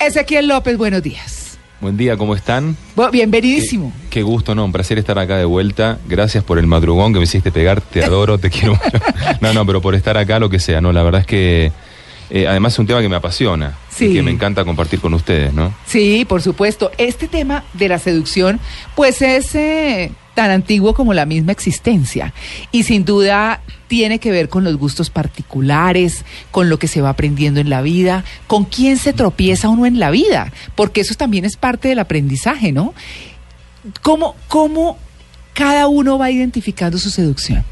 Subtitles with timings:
[0.00, 1.58] Ezequiel López, buenos días.
[1.80, 2.76] Buen día, ¿cómo están?
[3.12, 3.92] Bienvenidísimo.
[4.10, 5.98] Qué gusto, no, un placer estar acá de vuelta.
[6.08, 8.98] Gracias por el madrugón que me hiciste pegar, te adoro, te quiero mucho.
[9.40, 11.70] No, no, pero por estar acá, lo que sea, no, la verdad es que
[12.30, 14.06] eh, además es un tema que me apasiona Sí.
[14.06, 15.72] y que me encanta compartir con ustedes, ¿no?
[15.86, 16.90] Sí, por supuesto.
[16.98, 18.58] Este tema de la seducción,
[18.96, 22.32] pues es eh, tan antiguo como la misma existencia.
[22.70, 27.08] Y sin duda tiene que ver con los gustos particulares, con lo que se va
[27.08, 31.44] aprendiendo en la vida, con quién se tropieza uno en la vida, porque eso también
[31.44, 32.94] es parte del aprendizaje, ¿no?
[34.00, 34.96] ¿Cómo, cómo
[35.54, 37.64] cada uno va identificando su seducción?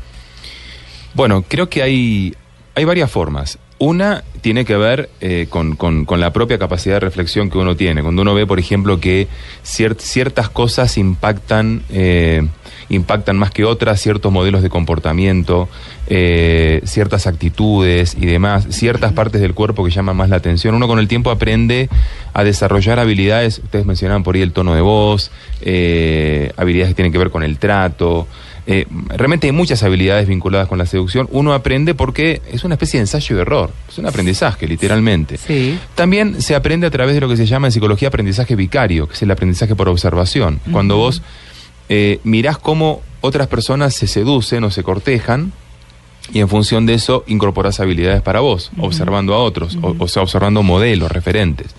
[1.15, 2.35] Bueno, creo que hay,
[2.75, 3.61] hay varias formas.
[3.79, 7.77] Una tiene que ver eh, con, con- con la propia capacidad de reflexión que uno
[7.77, 8.01] tiene.
[8.03, 9.29] Cuando uno ve, por ejemplo, que
[9.65, 12.47] cier- ciertas cosas impactan, eh,
[12.89, 15.69] impactan más que otras, ciertos modelos de comportamiento,
[16.07, 20.75] eh, ciertas actitudes y demás, ciertas partes del cuerpo que llaman más la atención.
[20.75, 21.91] Uno con el tiempo aprende
[22.33, 25.31] a desarrollar habilidades, ustedes mencionaban por ahí el tono de voz,
[25.61, 28.27] eh, habilidades que tienen que ver con el trato.
[28.69, 31.29] Eh, realmente hay muchas habilidades vinculadas con la seducción.
[31.31, 33.71] Uno aprende porque es una especie de ensayo y error.
[33.89, 35.37] Es un aprendizaje, literalmente.
[35.37, 35.79] Sí.
[35.95, 39.15] También se aprende a través de lo que se llama en psicología aprendizaje vicario, que
[39.15, 40.61] es el aprendizaje por observación.
[40.73, 41.23] Cuando vos
[41.89, 45.53] eh, mirás cómo otras personas se seducen o se cortejan,
[46.33, 50.23] y en función de eso incorporás habilidades para vos, observando a otros, o, o sea,
[50.23, 51.75] observando modelos, referentes.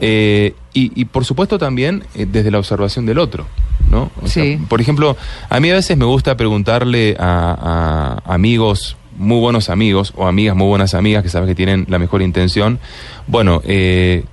[0.00, 3.46] Eh, y, y, por supuesto también eh, desde la observación del otro,
[3.90, 4.10] ¿no?
[4.22, 4.58] O sea, Sí.
[4.68, 5.16] por ejemplo,
[5.48, 10.54] a mí a veces me gusta preguntarle a, a amigos, muy buenos amigos, o amigas
[10.54, 12.78] muy buenas amigas que sabes que tienen la mejor intención,
[13.26, 14.24] bueno, eh,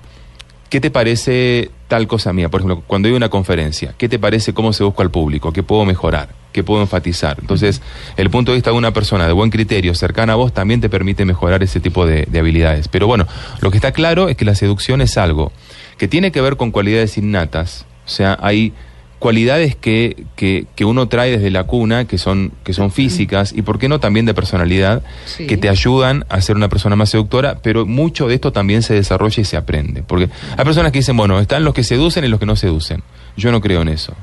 [0.70, 2.48] ¿qué te parece tal cosa mía?
[2.48, 5.52] Por ejemplo, cuando hay una conferencia, ¿qué te parece cómo se busca al público?
[5.52, 6.28] ¿Qué puedo mejorar?
[6.52, 7.36] ¿Qué puedo enfatizar?
[7.40, 7.82] Entonces,
[8.16, 10.88] el punto de vista de una persona de buen criterio, cercana a vos, también te
[10.88, 12.88] permite mejorar ese tipo de, de habilidades.
[12.88, 13.26] Pero bueno,
[13.60, 15.52] lo que está claro es que la seducción es algo
[15.98, 17.84] que tiene que ver con cualidades innatas.
[18.06, 18.72] O sea, hay
[19.18, 23.62] cualidades que, que, que uno trae desde la cuna, que son, que son físicas, y
[23.62, 25.46] por qué no también de personalidad, Sí.
[25.46, 28.94] que te ayudan a ser una persona más seductora, pero mucho de esto también se
[28.94, 30.02] desarrolla y se aprende.
[30.06, 33.02] Porque hay personas que dicen, bueno, están los que seducen y los que no seducen.
[33.36, 34.14] Yo no creo en eso.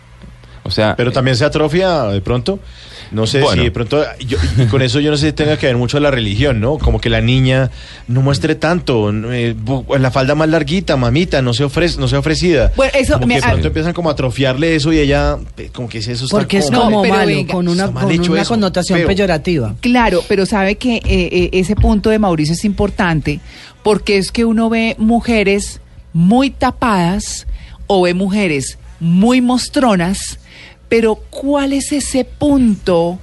[0.65, 2.57] O sea, Pero también se atrofia de pronto.
[3.11, 3.61] No sé Bueno.
[3.61, 4.01] si de pronto.
[4.25, 6.77] yo- y con eso yo no sé si tenga que ver mucho la religión, ¿no?
[6.79, 7.69] Como que la niña
[8.07, 9.11] no muestre tanto.
[9.13, 9.55] eh,
[9.99, 12.71] la falda más larguita, mamita, no se ofrece, no sea ofrecida.
[12.77, 15.69] Bueno, eso como me- que de pronto empiezan como a atrofiarle eso y ella, eh,
[15.73, 18.29] como que eso está Porque es como- como pero malo, venga, con una, mal con
[18.31, 19.07] una eso, connotación feo.
[19.07, 19.75] peyorativa.
[19.81, 23.41] Claro, pero sabe que eh, eh, ese punto de Mauricio es importante
[23.83, 25.81] porque es que uno ve mujeres
[26.13, 27.45] muy tapadas
[27.87, 30.39] o ve mujeres muy mostronas,
[30.93, 33.17] pero ¿cuál es ese punto?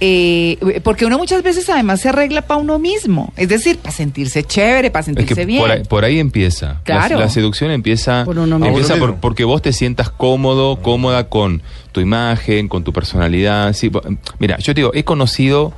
[0.00, 4.44] Eh, porque uno muchas veces además se arregla para uno mismo, es decir, para sentirse
[4.44, 5.60] chévere, para es sentirse que bien.
[5.60, 6.66] por ahí, por ahí empieza.
[6.74, 7.18] La- Claro.
[7.18, 8.66] La, seducción empieza, Por uno mismo.
[8.68, 13.72] empieza Por porque vos te sientas cómodo, cómoda con tu imagen, con tu personalidad.
[13.72, 13.90] Sí,
[14.38, 15.72] mira, yo te digo, he conocido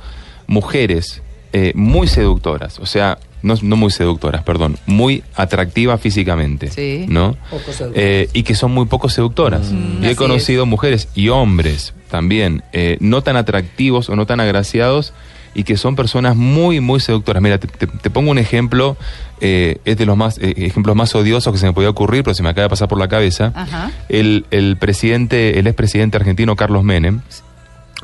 [0.45, 1.23] mujeres
[1.53, 7.05] eh, muy seductoras, o sea, no, no muy seductoras, perdón, muy atractivas físicamente, Sí.
[7.07, 7.37] ¿no?
[7.93, 9.71] Eh, y que son muy poco seductoras.
[9.71, 14.39] Mm, y he conocido mujeres y hombres también, eh, no tan atractivos o no tan
[14.39, 15.13] agraciados,
[15.53, 17.41] y que son personas muy, muy seductoras.
[17.43, 18.95] Mira, te, te- te pongo un ejemplo,
[19.41, 22.33] eh, es de los más eh, ejemplos más odiosos que se me podía ocurrir, pero
[22.33, 23.51] se me acaba de pasar por la cabeza.
[23.53, 23.91] Ajá.
[24.07, 27.19] El, el presidente, el expresidente argentino Carlos Menem,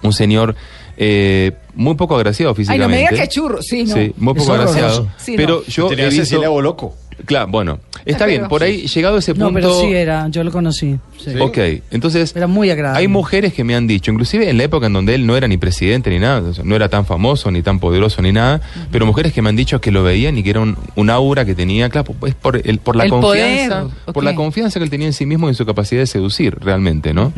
[0.01, 0.55] un señor
[0.97, 2.83] eh, muy poco agraciado Ay, físicamente.
[2.83, 3.93] no me diga que churro, sí, no.
[3.95, 5.07] Sí, muy poco agraciado.
[5.17, 5.37] Sí, no.
[5.37, 6.95] pero yo Tenía he visto- Cecilia Boloco.
[7.25, 9.47] Claro, bueno, está Pero- bien, por ahí llegado a ese punto.
[9.47, 10.97] No, pero sí era, yo lo conocí.
[11.17, 11.31] sí.
[11.39, 11.57] Ok,
[11.89, 12.99] entonces Era muy agradable.
[12.99, 15.47] hay mujeres que me han dicho, inclusive en la época en donde él no era
[15.47, 19.33] ni presidente ni nada, no era tan famoso ni tan poderoso ni nada, pero mujeres
[19.33, 21.89] que me han dicho que lo veían y que era un, un aura que tenía,
[21.89, 25.07] claro, es por, el, por la El confianza, poder, por la confianza que él tenía
[25.07, 27.33] en sí mismo y en su capacidad de seducir realmente, ¿no?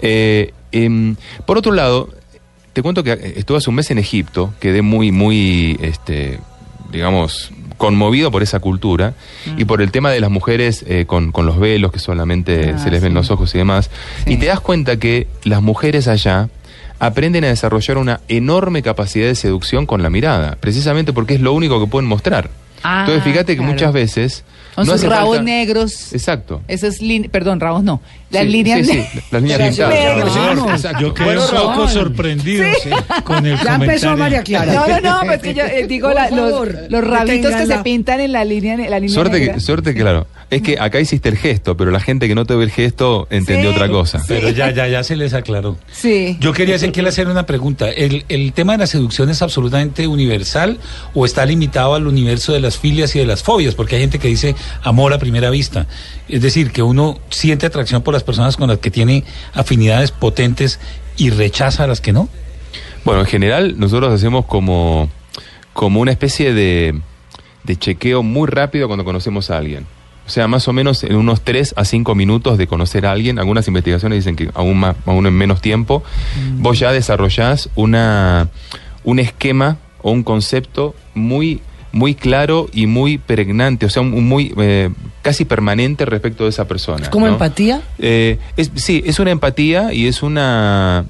[0.00, 1.14] Eh, em,
[1.46, 2.08] por otro lado,
[2.72, 6.38] te cuento que eh, estuve hace un mes en Egipto, quedé muy, muy, este,
[6.92, 9.14] digamos, conmovido por esa cultura
[9.56, 12.78] y por el tema de las mujeres eh, con, con los velos que solamente Ah,
[12.78, 13.14] se les ven sí.
[13.14, 13.90] los ojos y demás.
[14.24, 14.34] Sí.
[14.34, 16.50] Y te das cuenta que las mujeres allá
[16.98, 21.54] aprenden a desarrollar una enorme capacidad de seducción con la mirada, precisamente porque es lo
[21.54, 22.50] único que pueden mostrar.
[22.82, 23.72] Ah, Entonces fíjate que claro.
[23.72, 24.44] muchas veces...
[24.86, 26.12] Con no sus rabos falta- negros.
[26.12, 26.62] Exacto.
[26.68, 28.00] Esas líneas, perdón, rabos no.
[28.30, 31.00] Las Sí, líneas sí, sí, las líneas pintadas.
[31.00, 32.64] Yo quedé Bueno, un poco sorprendido
[33.24, 34.16] con el Ya empezó comentario.
[34.16, 34.72] María Clara.
[34.72, 37.78] No, no, no, pues que yo eh, digo la- los, favor, los rabitos que se
[37.78, 39.54] pintan en la línea, en la línea Suerte negra.
[39.54, 40.26] que, suerte, claro.
[40.50, 43.28] Es que acá hiciste el gesto, pero la gente que no te ve el gesto
[43.30, 44.20] entendió Sí, otra cosa.
[44.26, 45.76] Pero ya, ya, ya se les aclaró.
[45.92, 46.36] Sí.
[46.40, 47.88] Yo quería hacer, hacer una pregunta.
[47.88, 50.78] ¿El, ¿El tema de la seducción es absolutamente universal
[51.14, 53.76] o está limitado al universo de las filias y de las fobias?
[53.76, 55.86] Porque hay gente que dice amor a primera vista.
[56.28, 59.22] Es decir, que uno siente atracción por las personas con las que tiene
[59.54, 60.80] afinidades potentes
[61.16, 62.28] y rechaza a las que no.
[63.04, 65.08] Bueno, en general nosotros hacemos como,
[65.74, 67.00] como una especie de,
[67.62, 69.86] de chequeo muy rápido cuando conocemos a alguien.
[70.30, 73.40] O sea, más o menos en unos 3 a 5 minutos de conocer a alguien,
[73.40, 76.04] algunas investigaciones dicen que aún, más, aún en menos tiempo,
[76.58, 78.48] vos ya desarrollás una,
[79.02, 84.28] un esquema o un concepto muy muy claro y muy pregnante, o sea, un, un
[84.28, 84.90] muy eh,
[85.22, 87.02] casi permanente respecto de esa persona.
[87.02, 87.32] ¿Es como ¿no?
[87.32, 87.82] empatía?
[87.98, 91.06] Eh, es, sí, es una empatía y es una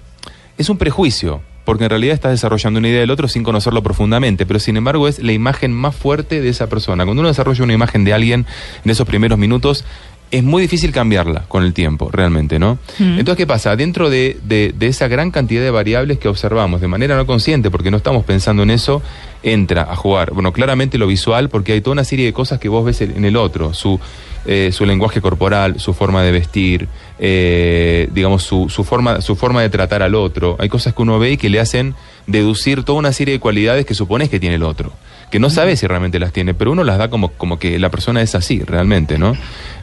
[0.57, 4.45] es un prejuicio, porque en realidad estás desarrollando una idea del otro sin conocerlo profundamente,
[4.45, 7.05] pero sin embargo es la imagen más fuerte de esa persona.
[7.05, 8.45] Cuando uno desarrolla una imagen de alguien
[8.85, 9.85] en esos primeros minutos,
[10.33, 12.79] es muy difícil cambiarla con el tiempo, realmente, ¿no?
[12.99, 13.77] Entonces, ¿qué pasa?
[13.77, 17.71] Dentro de, de- de esa gran cantidad de variables que observamos de manera no consciente,
[17.71, 19.01] porque no estamos pensando en eso,
[19.45, 22.69] entra a jugar, bueno, claramente lo visual, porque hay toda una serie de cosas que
[22.69, 24.01] vos ves en el otro, su,
[24.45, 26.89] eh, su lenguaje corporal, su forma de vestir,
[27.21, 30.57] eh, digamos, su, su, forma, su forma de tratar al otro.
[30.59, 31.95] Hay cosas que uno ve y que le hacen
[32.27, 34.93] deducir toda una serie de cualidades que supones que tiene el otro
[35.31, 37.89] que no sabe si realmente las tiene, pero uno las da como, como que la
[37.89, 39.37] persona es así, realmente, ¿no?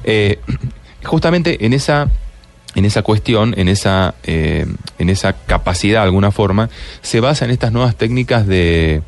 [0.04, 0.40] Eh,
[1.04, 2.10] justamente en esa,
[2.78, 4.66] en esa cuestión, en esa, eh,
[5.00, 6.70] en esa capacidad de alguna forma,
[7.02, 9.02] se basa en estas nuevas técnicas de,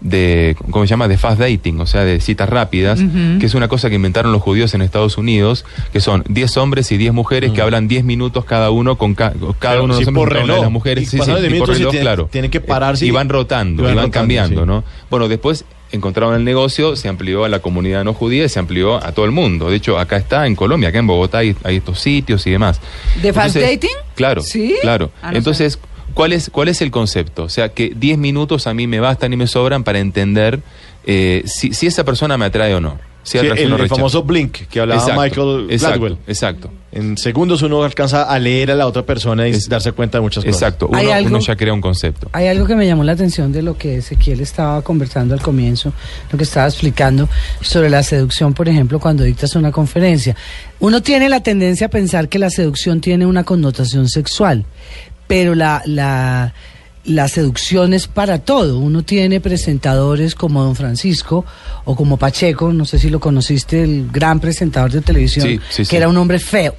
[0.00, 1.08] de ¿cómo se llama?
[1.08, 3.00] De fast dating, o sea, de citas rápidas,
[3.40, 6.92] que es una cosa que inventaron los judíos en Estados Unidos, que son 10 hombres
[6.92, 10.00] y 10 mujeres que hablan 10 minutos cada uno con ca- cada Pero uno de
[10.04, 11.02] los hombres con las mujeres.
[11.02, 12.28] Y Sí, sí, pasando de y por reloj, tiene- claro.
[12.30, 14.66] tienen que pararse Eh, Y y- van rotando, y y van van, rotando, cambiando, sí.
[14.66, 14.84] ¿no?
[15.10, 18.96] Bueno, después encontraron el negocio, se amplió a la comunidad no judía y se amplió
[19.04, 19.70] a todo el mundo.
[19.70, 22.80] De hecho, acá está, en Colombia, acá en Bogotá hay, hay estos sitios y demás.
[23.22, 23.96] ¿De fast dating?
[24.14, 24.76] Claro, ¿Sí?
[24.82, 25.10] claro.
[25.22, 25.78] Ah, no Entonces,
[26.14, 27.44] ¿cuál es, ¿cuál es el concepto?
[27.44, 30.60] O sea, que 10 minutos a mí me bastan y me sobran para entender
[31.04, 32.98] eh, si, si esa persona me atrae o no.
[33.22, 36.18] Si Sí, el, el famoso Blink que hablaba Exacto, Michael exacto, Gladwell.
[36.28, 36.70] Exacto.
[36.96, 40.22] En segundos uno alcanza a leer a la otra persona y Es- darse cuenta de
[40.22, 40.62] muchas cosas.
[40.62, 40.88] Exacto.
[40.94, 41.28] ¿Hay Uno, algo?
[41.28, 42.30] uno ya crea un concepto.
[42.32, 45.92] Hay algo que me llamó la atención de lo que Ezequiel estaba conversando al comienzo,
[46.32, 47.28] lo que estaba explicando
[47.60, 50.34] sobre la seducción, por ejemplo, cuando dictas una conferencia.
[50.80, 54.64] Uno tiene la tendencia a pensar que la seducción tiene una connotación sexual,
[55.26, 56.54] pero la, la,
[57.04, 58.78] la seducción es para todo.
[58.78, 61.44] Uno tiene presentadores como Don Francisco
[61.84, 65.82] o como Pacheco, no sé si lo conociste, el gran presentador de televisión, Sí, sí,
[65.82, 65.96] que sí.
[65.96, 66.74] era un hombre feo.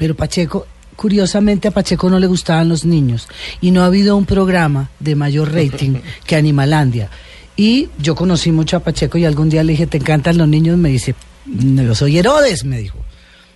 [0.00, 0.66] Pero Pacheco,
[0.96, 3.28] curiosamente a Pacheco no le gustaban los niños
[3.60, 7.10] y no ha habido un programa de mayor rating que Animalandia.
[7.54, 10.78] Y yo conocí mucho a Pacheco y algún día le dije, ¿te encantan los niños?
[10.78, 11.14] Me dice,
[11.44, 12.96] "No, yo soy Herodes, me dijo.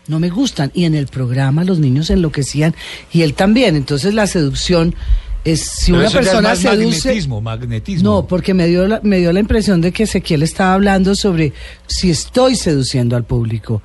[0.07, 0.71] No me gustan.
[0.75, 2.75] Y en el programa los niños enloquecían
[3.11, 3.75] y él también.
[3.75, 4.95] Entonces la seducción
[5.45, 7.09] es, si Pero una es persona más seduce...
[7.09, 8.11] magnetismo, magnetismo.
[8.11, 11.55] No, porque me dio, la, me dio la impresión de que Ezequiel estaba hablando sobre
[11.87, 13.81] si estoy seduciendo al público.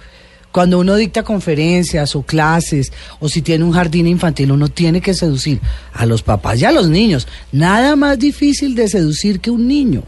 [0.52, 5.14] Cuando uno dicta conferencias o clases o si tiene un jardín infantil, uno tiene que
[5.14, 5.60] seducir
[5.94, 7.28] a los papás y a los niños.
[7.52, 10.04] Nada más difícil de seducir que un niño.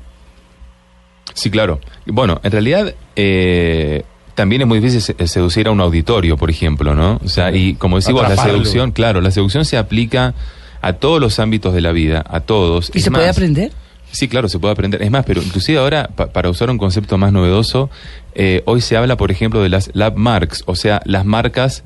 [1.34, 1.80] Sí, claro.
[2.06, 4.04] Bueno, en realidad eh,
[4.36, 7.20] también es muy difícil se- seducir a un auditorio, por ejemplo, ¿no?
[7.24, 10.34] O sea, y como decimos, la seducción, claro, la seducción se aplica
[10.82, 12.92] a todos los ámbitos de la vida, a todos.
[12.94, 13.72] ¿Y Es se puede aprender?
[14.12, 15.02] Sí, claro, se puede aprender.
[15.02, 17.90] Es más, pero inclusive ahora, pa- para usar un concepto más novedoso,
[18.36, 21.84] eh, hoy se habla, por ejemplo, de las lab marks, o sea, las marcas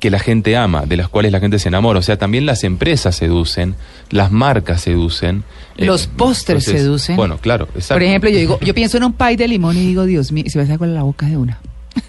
[0.00, 1.98] que la gente ama, de las cuales la gente se enamora.
[1.98, 3.74] O sea, también las empresas seducen,
[4.10, 5.42] las marcas seducen.
[5.76, 7.16] eh, Los pósters seducen.
[7.16, 7.94] Bueno, claro, exacto.
[7.94, 10.44] Por ejemplo, yo digo, yo pienso en un pie de limón y digo, Dios mío,
[10.46, 11.58] y se me sale con la boca de una.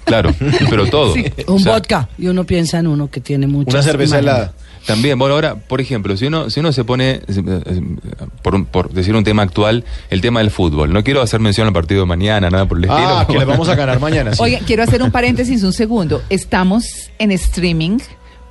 [0.05, 0.33] Claro,
[0.69, 1.13] pero todo.
[1.47, 2.09] Un O sea, vodka.
[2.19, 4.53] Y uno piensa en uno que tiene muchas Una cerveza helada.
[4.89, 7.81] También, bueno, ahora, por ejemplo, si uno, si uno se pone, eh,
[8.41, 10.91] por, un- por decir un tema actual, el tema del fútbol.
[10.91, 13.07] No quiero hacer mención al partido de mañana, nada por el estilo.
[13.07, 14.33] Ah, que le vamos a ganar mañana.
[14.33, 14.57] sí.
[14.65, 16.23] Quiero hacer un paréntesis un segundo.
[16.29, 16.85] Estamos
[17.19, 17.99] en streaming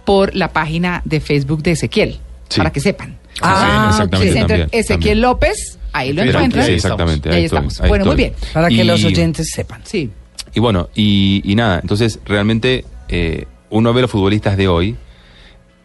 [0.05, 2.19] por la página de Facebook de Ezequiel,
[2.49, 2.59] Sí.
[2.59, 3.19] para que sepan.
[3.43, 4.27] Ah, Sí, exactamente.
[4.29, 5.21] Si se entra también, Ezequiel también.
[5.21, 6.67] López, ahí lo Sí, encuentran.
[6.67, 7.29] sí, exactamente.
[7.31, 7.89] Ahí estoy, estamos.
[7.89, 8.33] Bueno, muy bien.
[8.53, 9.81] Para que Y- los oyentes sepan.
[9.85, 10.11] Sí.
[10.55, 14.97] Y bueno, y, y nada, entonces realmente eh, uno ve a los futbolistas de hoy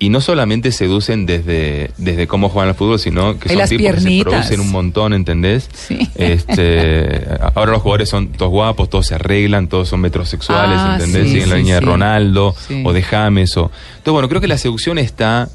[0.04, 3.94] y no solamente seducen desde, desde cómo juegan al fútbol, sino que son las tipos
[3.96, 5.70] que se producen un montón, ¿entendés?
[5.74, 6.10] Sí.
[6.16, 11.24] Este, ahora los jugadores son todos guapos, todos se arreglan, todos son metrosexuales, Ah, ¿entendés?
[11.28, 13.56] sí, Siguen la línea de Ronaldo o de James.
[13.56, 13.72] O...
[13.98, 15.48] Entonces, bueno, creo que la seducción está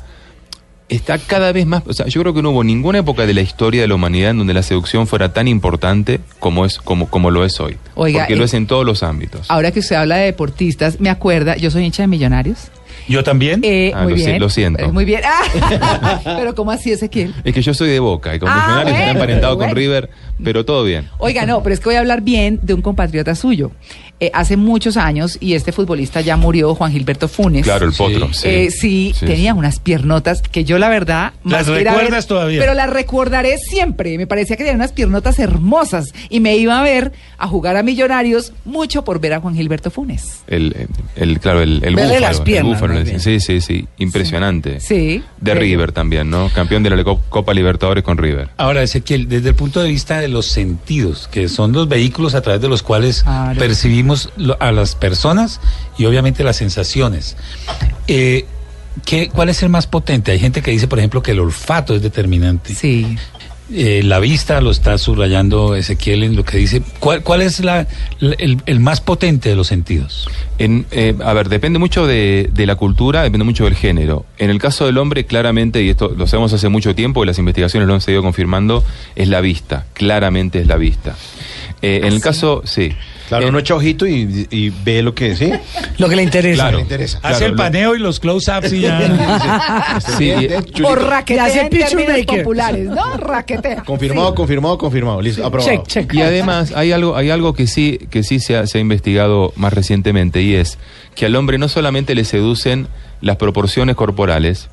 [0.89, 3.41] está cada vez más, o sea, yo creo que no hubo ninguna época de la
[3.43, 7.31] historia de la humanidad en donde la seducción fuera tan importante como es como como
[7.31, 7.77] lo es hoy.
[7.95, 9.51] Oiga, porque lo eh, es en todos los ámbitos.
[9.51, 12.71] Ahora que usted habla de deportistas, me acuerda, yo soy hincha de Millonarios.
[13.07, 13.61] Yo también.
[13.65, 14.41] Eh, Ah, muy lo si- bien.
[14.41, 14.85] lo siento.
[14.85, 15.23] Eh, Muy bien.
[15.25, 17.35] Ah, pero ¿cómo así, Ezequiel?
[17.45, 19.71] Es que yo soy de Boca y como Ah, Millonarios está bueno, emparentado bueno.
[19.71, 20.11] con River,
[20.43, 21.09] pero todo bien.
[21.19, 23.73] Oiga, no, pero es que voy a hablar bien de un compatriota suyo.
[24.21, 27.63] Eh, hace muchos años, y este futbolista ya murió, Juan Gilberto Funes.
[27.63, 28.33] Claro, el potro.
[28.33, 29.59] Sí, Eh, sí, Sí, tenía sí.
[29.59, 31.35] unas piernotas que yo la verdad...
[31.45, 32.59] ¿Las recuerdas todavía?
[32.61, 34.19] Pero las recordaré siempre.
[34.19, 37.85] Me parecía que tenía unas piernotas hermosas y me iba a ver a jugar a
[37.85, 40.41] Millonarios mucho por ver a Juan Gilberto Funes.
[40.49, 42.21] El, el- claro, el, el búfalo.
[42.21, 42.41] las
[43.09, 43.87] el sí, sí, sí.
[43.99, 44.81] Impresionante.
[44.81, 45.23] Sí.
[45.41, 45.55] De.
[45.55, 46.51] River también, ¿no?
[46.55, 48.49] Campeón de la Co- Copa Libertadores con River.
[48.57, 52.41] Ahora, Ezequiel, desde el punto de vista de los sentidos, que son los vehículos a
[52.43, 53.59] través de los cuales Claro.
[53.59, 54.31] percibimos
[54.61, 55.61] a las personas
[55.99, 57.37] y obviamente las sensaciones.
[58.07, 58.47] Eh,
[59.05, 60.33] ¿qué, ¿Cuál es el más potente?
[60.33, 62.75] Hay gente que dice, por ejemplo, que el olfato es determinante.
[62.75, 63.17] Sí.
[63.71, 66.81] Eh, la vista lo está subrayando Ezequiel en lo que dice.
[67.01, 67.87] ¿Cuál, cuál es la,
[68.19, 70.27] la- el, el más potente de los sentidos?
[70.59, 74.25] En, eh, a ver, depende mucho de, de la cultura, depende mucho del género.
[74.39, 77.39] En el caso del hombre, claramente, y esto lo sabemos hace mucho tiempo y las
[77.39, 78.85] investigaciones lo han seguido confirmando,
[79.17, 79.85] es la vista.
[79.93, 81.15] Claramente es la vista.
[81.83, 82.93] Eh, en el caso, sí.
[83.29, 85.53] Claro, Eh, uno echa ojito y, y ve lo que sí.
[85.99, 86.63] Lo que le interesa.
[86.63, 86.77] Claro.
[86.79, 87.21] Le interesa.
[87.21, 89.99] Claro, Hace el lo- paneo y los close-ups y ya.
[90.19, 90.33] Sí,
[90.75, 92.43] Ya raquetea hace en picture términos maker.
[92.45, 93.17] populares, ¿no?
[93.19, 93.83] Raquetea.
[93.85, 94.35] Confirmado, Sí.
[94.37, 95.21] confirmado, confirmado.
[95.23, 95.71] Listo, aprobado.
[95.71, 96.15] Check, check.
[96.15, 99.53] Y además hay algo, hay algo que sí, que sí se ha, se ha investigado
[99.57, 100.79] más recientemente y es
[101.15, 102.87] que al hombre no solamente le seducen
[103.21, 104.69] las proporciones corporales,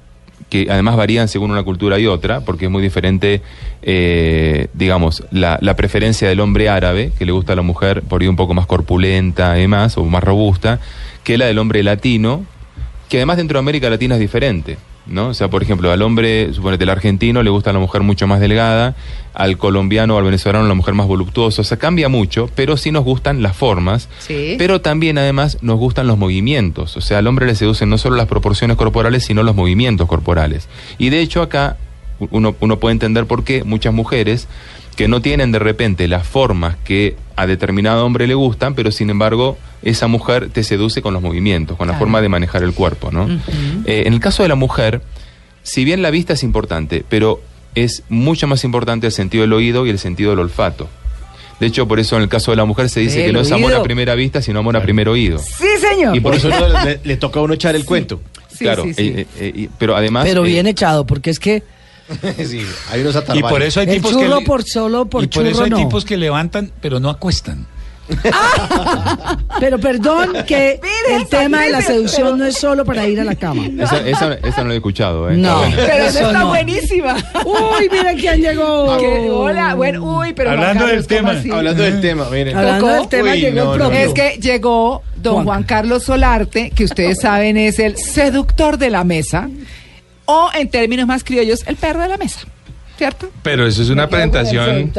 [0.63, 3.41] que además varían según una cultura y otra, porque es muy diferente,
[3.81, 8.21] eh, digamos, la, la preferencia del hombre árabe, que le gusta a la mujer por
[8.21, 10.79] ahí un poco más corpulenta y más, o más robusta,
[11.23, 12.45] que la del hombre latino,
[13.09, 15.27] que además dentro de América Latina es diferente, ¿no?
[15.29, 18.27] O sea, por ejemplo, al hombre, suponete, el argentino le gusta a la mujer mucho
[18.27, 18.95] más delgada,
[19.33, 22.91] al colombiano o al venezolano la mujer más voluptuosa, o sea, cambia mucho, pero sí
[22.91, 24.55] nos gustan las formas, Sí.
[24.57, 28.15] pero también además nos gustan los movimientos, o sea, al hombre le seducen no solo
[28.15, 30.67] las proporciones corporales, sino los movimientos corporales.
[30.97, 31.77] Y de hecho acá
[32.31, 34.47] uno, uno puede entender por qué muchas mujeres
[34.95, 39.09] que no tienen de repente las formas que a determinado hombre le gustan, pero sin
[39.09, 41.99] embargo esa mujer te seduce con los movimientos, con la Claro.
[42.05, 43.27] forma de manejar el cuerpo, ¿no?
[43.85, 45.01] Eh, en el caso de la mujer,
[45.63, 47.41] si bien la vista es importante, pero
[47.75, 50.87] es mucho más importante el sentido del oído y el sentido del olfato.
[51.59, 53.51] De hecho, por eso en el caso de la mujer se dice que no es
[53.51, 53.79] amor oído.
[53.81, 55.39] a primera vista, sino amor a primer oído.
[55.39, 56.15] Sí, señor.
[56.15, 58.19] Y por eso le, le toca a uno echar el cuento.
[58.49, 59.03] Sí, claro, sí, sí.
[59.15, 60.25] eh, eh, eh, pero además...
[60.25, 61.63] Pero eh, bien echado, porque es que
[62.45, 64.45] sí, hay unos Y por eso hay el tipos que...
[64.45, 65.77] por solo por y por eso hay no.
[65.77, 67.65] tipos que levantan, pero no acuestan.
[69.59, 73.19] Pero perdón que Mire, el tema de la seducción pero- no es solo para ir
[73.19, 73.65] a la cama.
[73.79, 75.37] Esa, esa- esa no la he escuchado, ¿eh?
[75.37, 75.63] No.
[75.75, 76.49] Pero esa está no.
[76.49, 77.15] buenísima.
[77.43, 78.83] Uy, mira quién llegó.
[79.41, 81.39] Hola, bueno, uy, pero Hablando del Carlos, ¿cómo tema.
[81.39, 81.51] así?
[81.51, 82.57] Hablando del tema, miren.
[82.57, 83.91] Hablando del tema, Uy, llegó no.
[83.91, 85.45] Es que llegó don Juan.
[85.45, 89.49] Juan Carlos Solarte, que ustedes saben es el seductor de la mesa,
[90.25, 92.41] o en términos más criollos, el perro de la mesa,
[92.97, 93.29] ¿cierto?
[93.43, 94.91] Pero eso es una presentación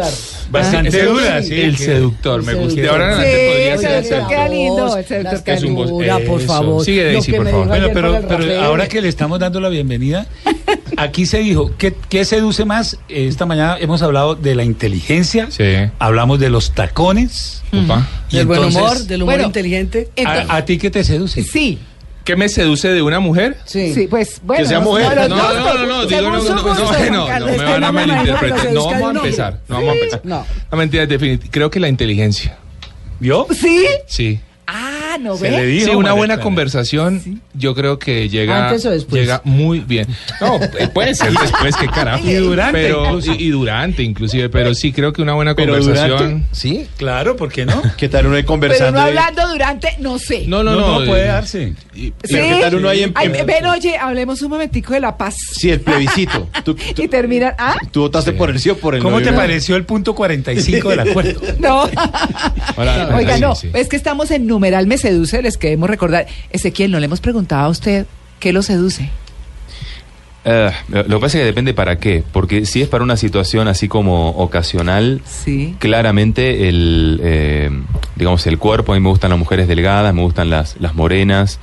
[0.50, 1.54] Bastante dura, sí.
[1.60, 2.80] El seductor, me gusta.
[2.80, 5.62] De ahora en Sí, adelante podría el ser el seductor queda lindo, el seductor Es
[5.64, 6.84] un voz- ternura, por favor.
[6.84, 7.66] Sigue, Daisy, por favor.
[7.68, 10.26] Bueno, pero, ahora que le estamos dando la bienvenida,
[10.96, 12.96] aquí se dijo, ¿qué, qué seduce más?
[13.08, 15.64] Esta mañana hemos hablado de la inteligencia, Sí.
[15.98, 17.62] hablamos de los tacones.
[18.30, 20.08] Y Del buen humor, del humor bueno, inteligente.
[20.14, 21.42] Entonces- ¿a, a ti qué te seduce?
[21.42, 21.78] Sí,
[22.26, 23.56] ¿Qué me seduce de una mujer?
[23.66, 23.94] Sí.
[23.94, 24.66] sí, pues bueno.
[24.66, 25.28] sea no- mujer.
[25.28, 27.80] No, no, no, no, digo, no, su no, no, no, no, me van a que
[27.84, 28.72] lo malinterpretar.
[28.72, 30.20] No vamos a empezar, no vamos a empezar.
[30.24, 30.46] No.
[30.72, 31.48] La mentira, definitivamente.
[31.52, 32.58] Creo que la inteligencia.
[33.20, 33.46] ¿Vio?
[33.54, 33.86] ¿Sí?
[34.08, 34.40] Sí.
[35.16, 35.56] Ah, ¿no Se ve?
[35.56, 39.20] le dijo, Sí, una buena conversación, yo creo que llega, ¿Antes o después?
[39.20, 40.06] llega muy bien.
[40.40, 42.26] No, eh, puede ser después, que carajo.
[42.26, 43.32] Y durante, Pero, incluso.
[43.32, 44.48] y, y durante, inclusive.
[44.48, 46.18] Pero sí creo que una buena Pero conversación.
[46.18, 46.86] durante, ¿sí?
[46.96, 47.80] Claro, ¿por qué no?
[47.96, 49.00] ¿Qué tal uno ahí Pero conversando?
[49.00, 50.44] no hablando durante, no sé.
[50.46, 51.04] No, no, no.
[51.06, 51.74] puede eh, darse.
[51.94, 52.12] y-.
[52.22, 55.36] ¿qué tal uno ahí en- Ay, en- ven, oye, hablemos un momentico de la paz.
[55.52, 56.48] Sí, el plebiscito.
[56.64, 57.76] Tú, tú- Y terminan, ¿ah?
[57.90, 59.26] tú votaste por el sí o por el ¿Cómo no.
[59.26, 61.40] te pareció el punto 45 del acuerdo?
[61.58, 61.88] No.
[62.76, 63.70] Ahora, Oiga, no, sí.
[63.72, 66.26] es que estamos en numeral me seduce, les queremos recordar.
[66.50, 68.06] Ezequiel, no le hemos preguntado a usted
[68.40, 69.08] qué lo seduce.
[70.48, 73.66] Eh, lo que pasa es que depende para qué, porque si es para una situación
[73.66, 75.74] así como ocasional, Sí.
[75.80, 77.70] claramente el, eh,
[78.14, 81.58] digamos, el cuerpo, a mí me gustan las mujeres delgadas, me gustan las, las morenas,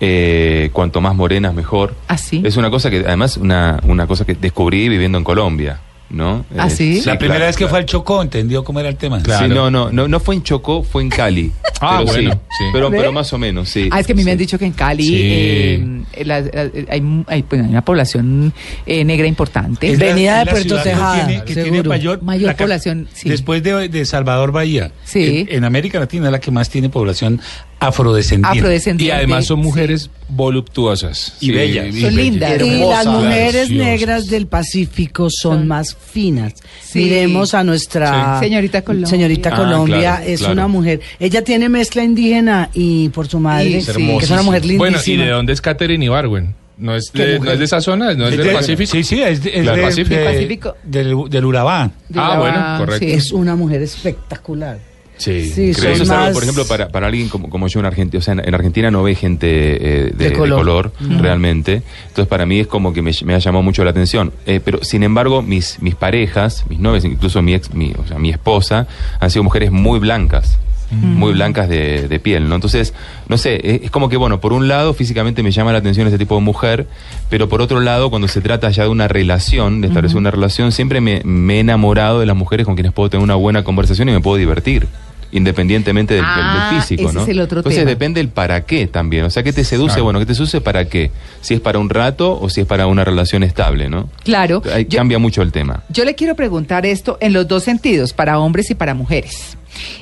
[0.00, 1.94] eh, cuanto más morenas mejor.
[2.08, 2.42] Así.
[2.44, 5.80] Es una cosa que, además, una, una cosa que descubrí viviendo en Colombia.
[6.10, 6.44] ¿No?
[6.56, 7.02] ¿Ah, sí?
[7.04, 7.70] La primera claro, vez que claro.
[7.70, 9.20] fue al Chocó, entendió cómo era el tema.
[9.20, 11.52] Sí, no, no, no, no fue en Chocó, fue en Cali.
[11.78, 12.64] Ah, Pero bueno, sí, sí.
[12.72, 13.90] Pero, pero más o menos, sí.
[13.92, 15.20] Ah, es que a mí me han dicho que en Cali Sí.
[15.22, 18.54] eh, la- la- hay, hay, pues, hay una población
[18.86, 19.92] eh, negra importante.
[19.92, 21.88] Es la- Venida de es la Puerto ciudad que Tejada, tiene- que tiene seguro.
[21.90, 23.28] mayor, Mayor la población, sí.
[23.28, 24.90] Después de, de Salvador Bahía.
[25.04, 25.46] Sí.
[25.50, 27.42] En, en América Latina es la que más tiene población
[27.80, 28.58] afrodescendiente.
[28.58, 29.04] Afrodescendiente.
[29.04, 29.62] Y además son sí.
[29.64, 31.34] mujeres voluptuosas.
[31.40, 31.94] Y bellas.
[31.94, 32.50] Son lindas.
[32.50, 33.04] Y Hermosas.
[33.04, 36.54] las mujeres negras del Pacífico son más finas.
[36.82, 37.00] Sí.
[37.00, 38.46] Miremos a nuestra Sí.
[38.46, 39.08] Señorita Colombia.
[39.08, 40.52] Señorita Ah, Colombia claro, es claro.
[40.54, 41.00] una mujer.
[41.20, 44.78] Ella tiene mezcla indígena y por su madre, Y- que Es es una mujer lindísima.
[44.78, 46.54] Bueno, ¿y de dónde es Catherine Ibargüen?
[46.78, 48.12] ¿No es ¿Qué de, no es de esa zona?
[48.14, 48.92] ¿No es, Es del de- Pacífico?
[48.92, 50.20] Sí, sí, es, de- es Claro, Pacífico.
[50.20, 50.74] de- Pacífico.
[50.84, 51.90] Del, del Urabá.
[52.08, 53.06] De Ah, bueno, correcto.
[53.06, 53.12] sí.
[53.12, 54.78] Es una mujer espectacular.
[55.18, 57.86] Sí, Sí, Creo eso es algo, por ejemplo, para, para alguien como, como yo en
[57.86, 60.58] Argentina, o sea, en, en Argentina no ve gente eh, de, De de color.
[60.58, 61.82] color, realmente.
[62.08, 64.32] Entonces, para mí es como que me, me ha llamado mucho la atención.
[64.44, 68.18] Eh, pero, sin embargo, mis, mis parejas, mis novias, incluso mi, ex, mi, o sea,
[68.18, 68.86] mi esposa,
[69.18, 70.58] han sido mujeres muy blancas.
[70.90, 72.54] Muy blancas de, de piel, ¿no?
[72.54, 72.94] Entonces,
[73.28, 76.06] no sé, es, es como que, bueno, por un lado, físicamente me llama la atención
[76.06, 76.86] ese tipo de mujer,
[77.28, 80.70] pero por otro lado, cuando se trata ya de una relación, de establecer una relación,
[80.70, 84.08] siempre me, me he enamorado de las mujeres con quienes puedo tener una buena conversación
[84.08, 84.86] y me puedo divertir
[85.32, 87.22] independientemente del, Ah, físico, ese ¿no?
[87.22, 87.90] es el otro Entonces tema.
[87.90, 89.94] depende el para qué también, o sea, ¿qué te seduce?
[89.94, 90.04] Claro.
[90.04, 91.10] Bueno, ¿qué te seduce para qué?
[91.40, 94.08] Si es para un rato o si es para una relación estable, ¿no?
[94.24, 94.62] Claro.
[94.72, 95.82] Ahí Yo- cambia mucho el tema.
[95.88, 99.56] Yo le quiero preguntar esto en los dos sentidos, para hombres y para mujeres.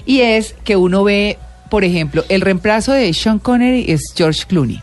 [0.07, 1.39] Y es que uno ve,
[1.71, 4.81] por ejemplo, el reemplazo de Sean Connery es George Clooney,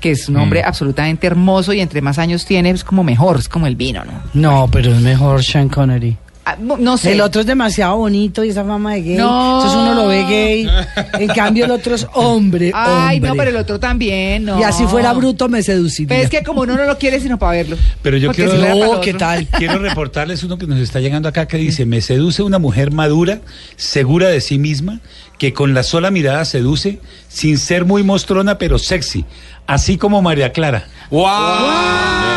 [0.00, 3.48] que es un hombre absolutamente hermoso y entre más años tiene es como mejor, es
[3.48, 4.12] como el vino, ¿no?
[4.34, 6.18] No, pero es mejor Sean Connery.
[6.46, 7.12] Ah, no, sé.
[7.12, 9.16] El otro es demasiado bonito y esa fama de gay.
[9.16, 9.62] No.
[9.62, 10.68] Entonces uno lo ve gay.
[11.14, 14.60] En cambio el otro es hombre, Ay, no, pero el otro también, no.
[14.60, 16.08] Y así fuera bruto me seduciría.
[16.08, 17.76] Pero es que como uno no lo quiere sino para verlo.
[18.02, 19.46] Pero yo Porque quiero- si No, ¿qué tal?
[19.58, 23.40] Quiero reportarles uno que nos está llegando acá que dice, me seduce una mujer madura,
[23.76, 25.00] segura de sí misma,
[25.38, 29.24] que con la sola mirada seduce, sin ser muy mostrona, pero sexy,
[29.66, 30.88] así como María Clara.
[31.10, 32.33] Bien, bien.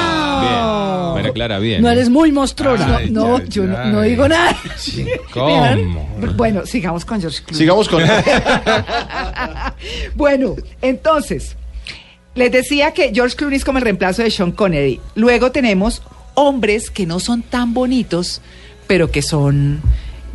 [1.17, 1.81] María Clara, bien.
[1.81, 2.97] No eres muy mostrona.
[2.97, 4.55] Ay, No, yo no, no digo nada.
[5.31, 6.07] ¿Cómo?
[6.36, 7.57] Bueno, sigamos con George Clooney.
[7.59, 8.03] Sigamos con.
[10.15, 11.55] Bueno, entonces,
[12.36, 15.00] les decía que George Clooney es como el reemplazo de Sean Connery.
[15.15, 16.01] Luego tenemos
[16.33, 18.41] hombres que no son tan bonitos,
[18.88, 19.81] pero que son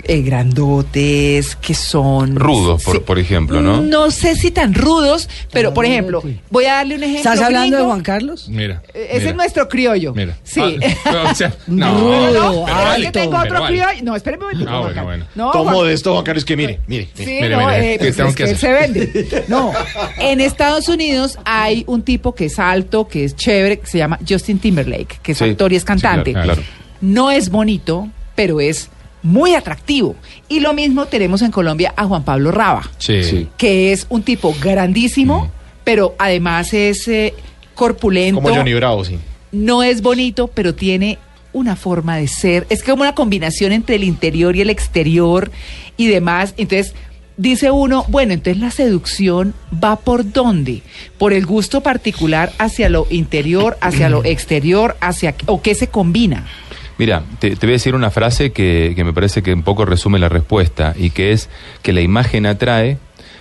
[0.04, 2.37] eh, grandotes, que son...
[2.37, 3.82] Rudos, por- por ejemplo, ¿no?
[3.82, 7.32] No sé si tan rudos, pero por ejemplo, voy a darle un ejemplo.
[7.32, 7.85] ¿Estás hablando de.
[7.85, 8.49] Juan Carlos?
[8.49, 8.82] Mira.
[8.94, 9.30] Eh, Ese mira.
[9.30, 10.14] es nuestro criollo.
[10.14, 10.37] Mira.
[10.44, 10.61] Sí.
[11.05, 11.98] Ah, o sea, no.
[11.98, 13.68] Rudo, No, pero pero es que alto, tengo otro pero alto.
[13.68, 14.03] criollo.
[14.05, 14.70] No, espérame un momento.
[14.72, 15.26] Ah, bueno, bueno.
[15.35, 17.09] No, Tomo Juan- de esto, Juan Carlos, que mire, mire.
[17.14, 17.26] mire.
[17.26, 19.44] Sí, Mire, no, mire, eh, ¿qué pues tengo es que que él se vende.
[19.48, 19.72] No,
[20.18, 24.18] en Estados Unidos hay un tipo que es alto, que es chévere, que se llama
[24.29, 26.33] Justin Timberlake, que es Sí, actor y es sí, cantante.
[26.33, 26.62] claro, claro.
[27.00, 28.88] No es bonito, pero es
[29.22, 30.16] muy atractivo.
[30.48, 33.48] Y lo mismo tenemos en Colombia a Juan Pablo Raba, Sí.
[33.56, 35.50] Que es un tipo grandísimo,
[35.85, 37.35] pero además es eh,
[37.74, 38.40] corpulento.
[38.40, 39.18] Como Johnny Bravo, sí.
[39.52, 41.18] No es bonito, pero tiene
[41.52, 42.66] una forma de ser.
[42.70, 45.50] Es como una combinación entre el interior y el exterior
[45.96, 46.54] y demás.
[46.56, 46.94] Entonces,
[47.37, 50.82] dice uno, bueno, entonces la seducción va por dónde?
[51.18, 56.46] Por el gusto particular hacia lo interior, hacia lo exterior, hacia o qué se combina.
[56.98, 59.85] Mira, te, te voy a decir una frase que, que me parece que un poco
[59.85, 61.48] resume la respuesta y que es
[61.83, 62.98] que la imagen atrae,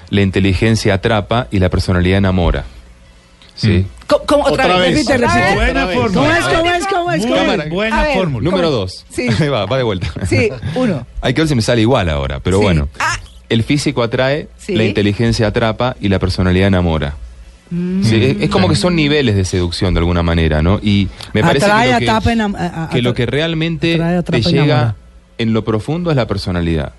[0.10, 2.66] la inteligencia atrapa y la personalidad enamora.
[3.56, 3.86] ¿Sí?
[4.08, 5.08] ¿Cómo, otra, Otra vez, vez.
[5.08, 5.46] repite, Otra repite.
[5.46, 5.56] vez.
[5.74, 6.14] Buena fórmula.
[6.14, 7.26] ¿Cómo es, cómo es, cómo es?
[7.26, 8.44] Cómo buena fórmula.
[8.50, 8.78] Número ¿cómo?
[8.80, 9.06] dos.
[9.12, 9.28] Sí.
[9.40, 10.08] Ahí va, va de vuelta.
[10.28, 11.06] Sí, uno.
[11.22, 12.64] Hay que ver si me sale igual ahora, pero Sí.
[12.64, 12.90] bueno.
[13.00, 13.18] Ah.
[13.50, 14.76] El físico atrae, Sí.
[14.76, 17.16] la inteligencia atrapa y la personalidad enamora.
[17.72, 18.04] Mm.
[18.04, 20.80] Sí, es, es como que son niveles de seducción de alguna manera, ¿no?
[20.84, 23.96] Y me parece Atrae, que, lo que, atapa, enam- a- a- que lo que realmente
[24.02, 24.96] atrae, te llega enamora.
[25.38, 26.94] en lo profundo es la personalidad.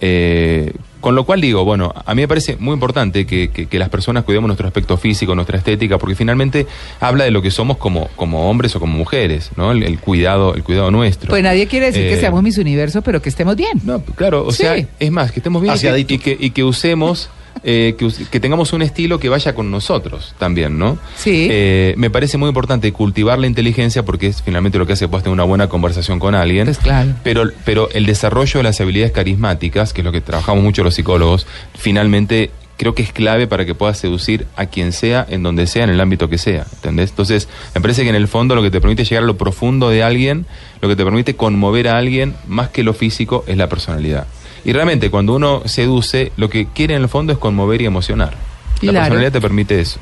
[0.00, 3.78] Eh, con lo cual digo, bueno, a mí me parece muy importante que, que- que
[3.78, 6.66] las personas cuidemos nuestro aspecto físico, nuestra estética, porque finalmente
[7.00, 9.72] habla de lo que somos como, como hombres o como mujeres, ¿no?
[9.72, 11.30] El, el cuidado, el cuidado nuestro.
[11.30, 13.80] Pues nadie quiere decir que Eh, seamos mis universo, pero que estemos bien.
[13.84, 14.64] no, claro, o Sí.
[14.64, 16.14] sea, es más, que estemos bien y que, Aseadito.
[16.14, 17.30] y que, y que usemos,
[17.62, 17.96] eh,
[18.30, 20.98] que, tengamos un estilo que vaya con nosotros también, ¿no?
[21.16, 21.48] Sí.
[21.50, 25.08] Eh, me parece muy importante cultivar la inteligencia porque es finalmente lo que hace que
[25.08, 26.66] puedas tener una buena conversación con alguien.
[26.66, 27.14] Pues claro.
[27.22, 30.94] Pero, pero el desarrollo de las habilidades carismáticas, que es lo que trabajamos mucho los
[30.94, 35.66] psicólogos, finalmente creo que es clave para que puedas seducir a quien sea, en donde
[35.66, 37.10] sea, en el ámbito que sea, ¿entendés?
[37.10, 39.88] Entonces, me parece que en el fondo lo que te permite llegar a lo profundo
[39.88, 40.46] de alguien,
[40.80, 44.26] lo que te permite conmover a alguien, más que lo físico, es la personalidad.
[44.66, 48.34] Y realmente, cuando uno seduce, lo que quiere en el fondo es conmover y emocionar.
[48.82, 49.98] La personalidad te permite eso.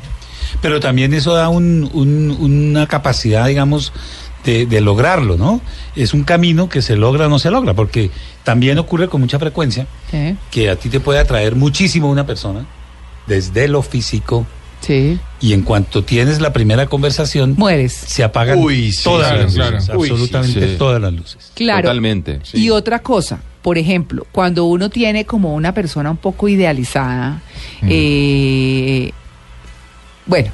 [0.62, 3.92] Pero también eso da un- un- una capacidad, digamos,
[4.44, 5.60] de, de lograrlo, ¿no?
[5.96, 8.10] Es un camino que se logra o no se logra, porque
[8.42, 12.66] también ocurre con mucha frecuencia Sí, que a ti te puede atraer muchísimo una persona
[13.26, 14.46] desde lo físico
[14.80, 15.18] sí.
[15.40, 17.92] y en cuanto tienes la primera conversación Mueres.
[17.92, 19.76] se apagan Uy, sí, todas las claro.
[19.76, 20.74] luces, Uy, sí, absolutamente sí.
[20.78, 21.52] todas las luces.
[21.54, 21.82] Claro.
[21.82, 22.40] Totalmente.
[22.52, 27.40] Y otra cosa, por ejemplo, cuando uno tiene como una persona un poco idealizada,
[27.88, 29.10] eh,
[30.26, 30.50] bueno.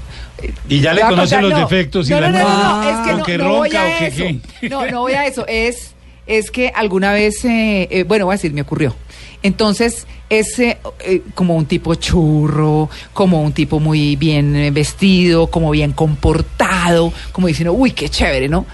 [0.68, 2.82] Y ya le voy a conoce contar- los no, defectos y no, la no, no,
[2.82, 4.16] no, es que no, voy ronca a o que eso.
[4.60, 4.68] qué.
[4.68, 5.44] No, no voy a eso.
[5.48, 5.94] Es,
[6.28, 8.94] es que alguna vez, eh, eh, bueno, voy a decir, me ocurrió.
[9.42, 15.48] Entonces, es eh, eh, como un tipo churro, como un tipo muy bien eh, vestido,
[15.48, 18.66] como bien comportado, como diciendo, uy, qué chévere, ¿no?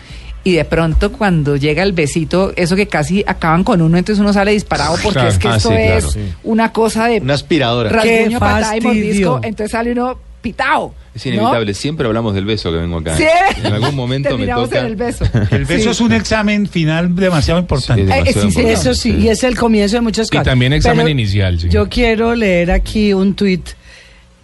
[0.47, 4.33] Y de pronto cuando llega el besito, eso que casi acaban con uno, entonces uno
[4.33, 5.29] sale disparado porque Claro.
[5.29, 7.91] es que Ah, esto sí, es una cosa de Una aspiradora.
[7.91, 10.95] rasguño, Qué patada y mordisco, entonces sale uno pitado.
[11.17, 11.33] Es ¿no?
[11.33, 11.75] inevitable.
[11.75, 13.17] Siempre hablamos del beso que vengo acá.
[13.17, 13.25] Sí.
[13.65, 14.79] En algún momento me toca.
[14.79, 15.25] en el beso.
[15.51, 15.89] El beso Sí.
[15.91, 18.05] es un examen final demasiado importante.
[18.05, 18.73] Sí, Eh, demasiado importante.
[18.73, 20.45] Eso sí, y es el comienzo de muchas Y cosas.
[20.45, 21.69] también examen Pero inicial, sí.
[21.71, 23.67] Yo quiero leer aquí un tuit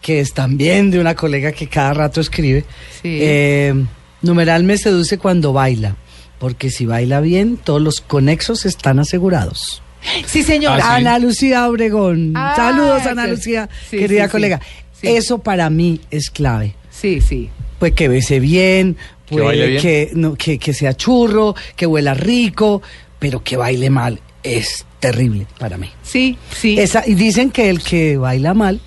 [0.00, 2.64] que es también de una colega que cada rato escribe.
[3.02, 3.18] Sí.
[3.22, 3.74] Eh,
[4.22, 5.96] numeral me seduce cuando baila,
[6.38, 9.82] porque si baila bien, todos los conexos están asegurados.
[10.26, 10.76] Sí, señora.
[10.84, 11.00] Ah, sí.
[11.02, 12.32] Ana Lucía Obregón.
[12.34, 13.30] Ah, Saludos, Ana sí.
[13.30, 14.60] Lucía, Sí, querida colega.
[15.00, 15.06] Sí.
[15.08, 16.74] Eso para mí es clave.
[16.90, 17.50] Sí, sí.
[17.78, 19.82] Pues que bese bien, Que puede baile bien.
[19.82, 22.82] que, no, que, que sea churro, que huela rico,
[23.18, 25.88] pero que baile mal es terrible para mí.
[26.02, 26.78] Sí, sí.
[26.78, 28.80] Esa, y dicen que el que baila mal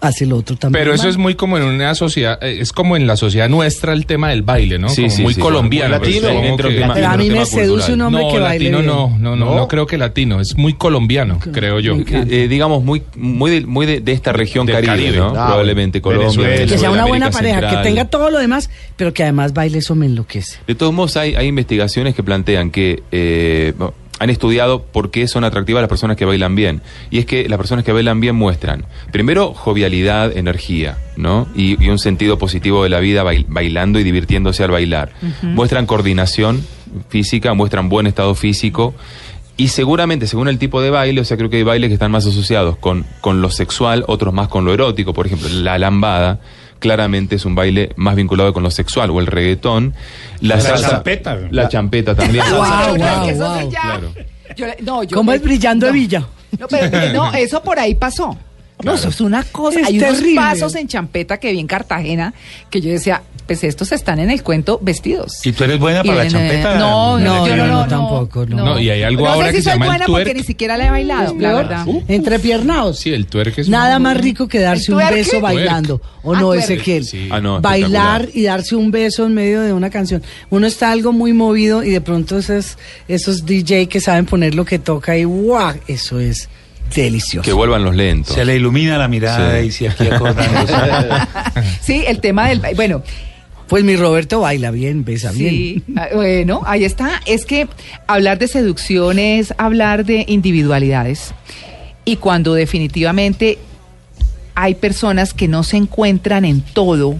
[0.00, 0.80] hace lo otro también.
[0.82, 1.10] Pero eso mal.
[1.10, 4.30] es muy como en una sociedad, eh, es como en la sociedad nuestra el tema
[4.30, 4.88] del baile, ¿no?
[4.88, 5.40] Sí, Como sí, muy sí.
[5.40, 5.98] colombiano.
[5.98, 6.28] Muy latino.
[6.30, 7.92] pues, Dentro que- Pero a mí me seduce cultural.
[7.92, 9.54] un hombre no, que baile latino no, no, no, ¿No?
[9.56, 11.94] no creo que latino, es muy colombiano, creo yo.
[11.94, 12.34] Encanta.
[12.34, 15.16] Eh, digamos, muy, muy, de, muy de, de esta región Del caribe, Caribe.
[15.18, 15.28] ¿no?
[15.36, 16.66] Ah, Probablemente Colombia, Venezuela.
[16.72, 17.82] que sea una buena América pareja, Central.
[17.82, 20.58] que tenga todo lo demás, pero que además baile, eso me enloquece.
[20.66, 23.74] De todos modos, hay, hay investigaciones que plantean que eh,
[24.20, 26.82] han estudiado por qué son atractivas las personas que bailan bien.
[27.10, 31.48] Y es que las personas que bailan bien muestran, primero, jovialidad, energía, ¿no?
[31.56, 35.10] Y, y un sentido positivo de la vida bail- bailando y divirtiéndose al bailar.
[35.42, 36.64] Muestran coordinación
[37.08, 38.94] física, muestran buen estado físico.
[39.56, 42.10] Y seguramente, según el tipo de baile, o sea, creo que hay bailes que están
[42.10, 45.12] más asociados con, con lo sexual, otros más con lo erótico.
[45.12, 46.40] Por ejemplo, la lambada
[46.80, 49.94] claramente es un baile más vinculado con lo sexual, o el reggaetón.
[50.40, 51.38] La, La salsa- champeta.
[51.52, 52.44] La champeta también.
[52.50, 53.70] Guau, Pero guau, que eso sí guau.
[53.70, 54.12] ya- Claro.
[54.56, 55.92] yo no, yo ¿Cómo es brillando no.
[55.92, 56.26] Villa?
[56.58, 58.36] No, pero no, eso por ahí pasó.
[58.82, 59.80] No, eso es una cosa.
[59.80, 60.32] Es Hay terrible.
[60.32, 62.34] unos pasos en Champeta que vi en Cartagena
[62.70, 65.44] que yo decía, pues estos están en el cuento vestidos.
[65.44, 66.78] ¿Y tú eres buena para la eh, champeta?
[66.78, 68.56] No, no, No, yo no, no, tampoco, no.
[68.64, 70.34] No, y hay algo no ahora sé que si se soy llama el buena porque
[70.34, 71.86] ni siquiera la he bailado, la verdad.
[72.24, 72.98] Entrepiernados.
[73.00, 75.14] Sí, el tuerque es Nada muy- más rico que darse ¿El un twerk?
[75.14, 76.00] beso bailando.
[76.22, 76.62] ¿O Ah, no, twerk.
[76.64, 77.04] Ezequiel?
[77.04, 77.28] Sí.
[77.30, 80.22] Ah, no, Bailar y darse un beso en medio de una canción.
[80.50, 82.76] Uno está algo muy movido y de pronto esos,
[83.08, 85.74] esos DJ que saben poner lo que toca y ¡guau!
[85.88, 86.48] Eso es
[86.94, 87.44] delicioso.
[87.44, 88.34] Que vuelvan los lentos.
[88.34, 89.66] Se le ilumina la mirada Sí.
[89.66, 90.74] y si aquí acordándose.
[91.80, 92.60] Sí, el tema del...
[92.76, 93.02] Bueno,
[93.68, 95.50] Pues mi Roberto baila bien, besa bien.
[95.50, 97.20] Sí, ah, bueno, ahí está.
[97.26, 97.68] Es que
[98.06, 101.32] hablar de seducción es hablar de individualidades.
[102.04, 103.58] Y cuando definitivamente
[104.56, 107.16] hay personas que no se encuentran en todo,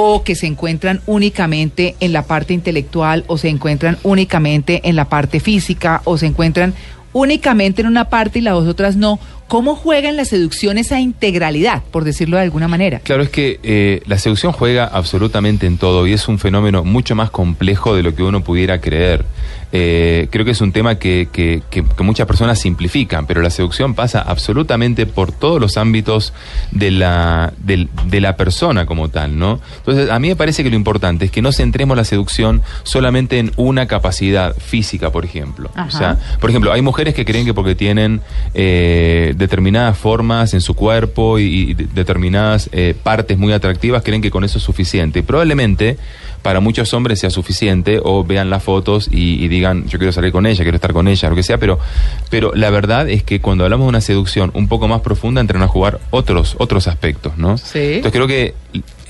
[0.00, 5.06] o que se encuentran únicamente en la parte intelectual, o se encuentran únicamente en la
[5.08, 6.74] parte física, o se encuentran
[7.12, 9.18] únicamente en una parte y las otras no.
[9.48, 13.00] ¿Cómo juega en la seducción esa integralidad, por decirlo de alguna manera?
[13.00, 17.14] Claro, es que eh, la seducción juega absolutamente en todo y es un fenómeno mucho
[17.14, 19.24] más complejo de lo que uno pudiera creer.
[19.70, 23.50] Eh, creo que es un tema que, que- que- que muchas personas simplifican, pero la
[23.50, 26.32] seducción pasa absolutamente por todos los ámbitos
[26.70, 29.60] de la, del- de la persona como tal, ¿no?
[29.78, 33.38] Entonces, a mí me parece que lo importante es que no centremos la seducción solamente
[33.38, 35.70] en una capacidad física, por ejemplo.
[35.74, 35.86] Ajá.
[35.86, 38.22] O sea, por ejemplo, hay mujeres que creen que porque tienen
[38.54, 44.20] eh, determinadas formas en su cuerpo y, y de- determinadas eh, partes muy atractivas, creen
[44.20, 45.22] que con eso es suficiente.
[45.22, 45.96] Probablemente
[46.42, 50.30] para muchos hombres sea suficiente o vean las fotos y, y digan yo quiero salir
[50.32, 51.78] con ella, quiero estar con ella, lo que sea, pero,
[52.30, 55.62] pero la verdad es que cuando hablamos de una seducción un poco más profunda entran
[55.62, 57.58] a jugar otros, otros aspectos, ¿no?
[57.58, 57.78] Sí.
[57.78, 58.54] Entonces creo que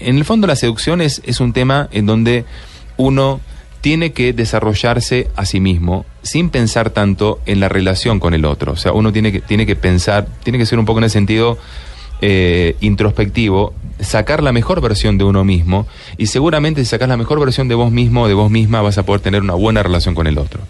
[0.00, 2.44] en el fondo la seducción es, es un tema en donde
[2.96, 3.40] uno
[3.80, 8.72] tiene que desarrollarse a sí mismo sin pensar tanto en la relación con el otro.
[8.72, 11.10] O sea, uno tiene que, tiene que pensar, tiene que ser un poco en el
[11.10, 11.58] sentido
[12.20, 15.86] eh, introspectivo, sacar la mejor versión de uno mismo
[16.16, 18.98] y seguramente si sacas la mejor versión de vos mismo o de vos misma vas
[18.98, 20.60] a poder tener una buena relación con el otro.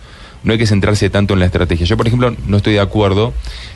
[0.45, 1.87] No hay que centrarse tanto en la estrategia.
[1.87, 3.33] Yo, por ejemplo, no estoy de acuerdo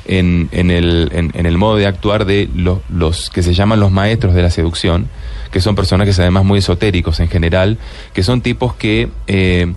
[0.06, 3.80] en, en, el, en, en el modo de actuar de los, los que se llaman
[3.80, 5.08] los maestros de la seducción,
[5.50, 7.78] que son personajes además muy esotéricos en general,
[8.12, 9.08] que son tipos que...
[9.26, 9.72] eh,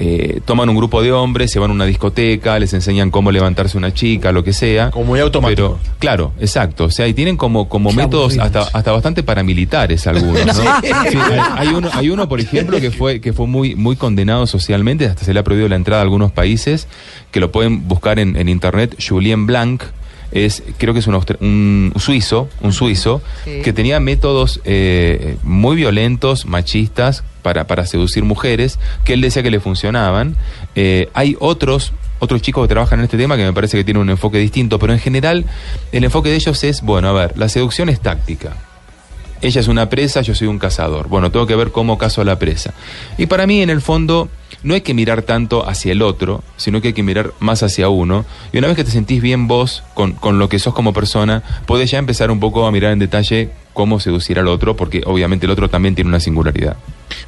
[0.00, 3.76] eh, toman un grupo de hombres, se van a una discoteca, les enseñan cómo levantarse
[3.76, 4.92] una chica, lo que sea.
[4.92, 5.76] Como muy automático.
[5.82, 6.84] Pero, claro, exacto.
[6.84, 10.52] O sea, y tienen como, como Qué métodos hasta, hasta bastante paramilitares algunos, ¿no?
[10.54, 14.46] Sí, hay, hay uno, hay uno, por ejemplo, que fue, que fue muy, muy condenado
[14.46, 16.86] socialmente, hasta se le ha prohibido la entrada a algunos países,
[17.32, 19.82] que lo pueden buscar en, en internet, Julien Blanc.
[20.32, 23.62] Es, creo que es un, un suizo, un suizo, Sí.
[23.62, 29.50] que tenía métodos eh, muy violentos, machistas, para, para seducir mujeres, que él decía que
[29.50, 30.36] le funcionaban.
[30.74, 34.02] Eh, hay otros, otros chicos que trabajan en este tema que me parece que tienen
[34.02, 35.46] un enfoque distinto, pero en general
[35.92, 38.54] el enfoque de ellos es, bueno, a ver, la seducción es táctica.
[39.40, 41.08] Ella es una presa, yo soy un cazador.
[41.08, 42.74] Bueno, tengo que ver cómo cazo a la presa.
[43.16, 44.28] Y para mí, en el fondo,
[44.62, 47.88] no hay que mirar tanto hacia el otro, sino que hay que mirar más hacia
[47.88, 48.24] uno.
[48.52, 51.42] Y una vez que te sentís bien vos con, con lo que sos como persona,
[51.66, 55.46] podés ya empezar un poco a mirar en detalle cómo seducir al otro, porque obviamente
[55.46, 56.76] el otro también tiene una singularidad.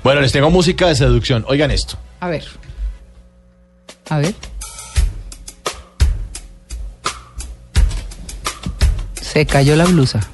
[0.02, 1.44] Bueno, les tengo música de seducción.
[1.46, 1.96] Oigan esto.
[2.18, 2.44] A ver.
[4.08, 4.34] A ver.
[9.20, 10.28] Se cayó la blusa.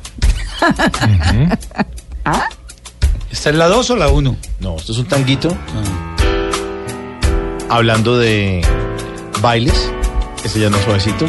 [3.30, 4.36] ¿Esta es la 2 o la 1?
[4.60, 5.56] No, esto es un tanguito.
[7.68, 8.62] Hablando de
[9.40, 9.92] bailes.
[10.44, 11.26] Ese ya no es suavecito.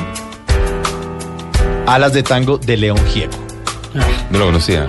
[1.86, 3.38] Alas de tango de León Gieco.
[4.30, 4.88] No lo conocía.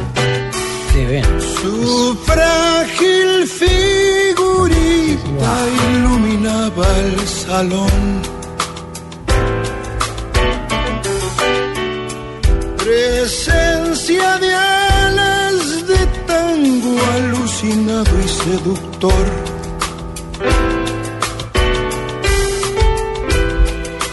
[0.92, 1.24] Sí, bien.
[1.40, 4.88] Su frágil figurita
[5.94, 8.37] iluminaba el salón.
[12.88, 19.26] Presencia de alas de tango alucinado y seductor.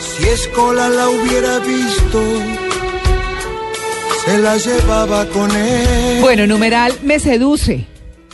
[0.01, 2.21] Si Escola la hubiera visto,
[4.25, 6.19] se la llevaba con él.
[6.19, 7.87] Bueno, numeral me seduce.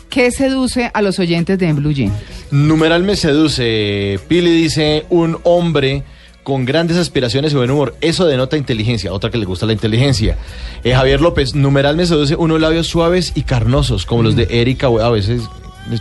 [0.09, 2.11] ¿Qué seduce a los oyentes de En Blue Jean?
[2.49, 4.19] Numeral me seduce.
[4.27, 6.03] Pili dice, un hombre
[6.43, 7.95] con grandes aspiraciones y buen humor.
[8.01, 9.13] Eso denota inteligencia.
[9.13, 10.37] Otra que le gusta la inteligencia.
[10.83, 14.87] Eh, Javier López, numeral me seduce unos labios suaves y carnosos, como los de Erika,
[14.87, 15.43] a veces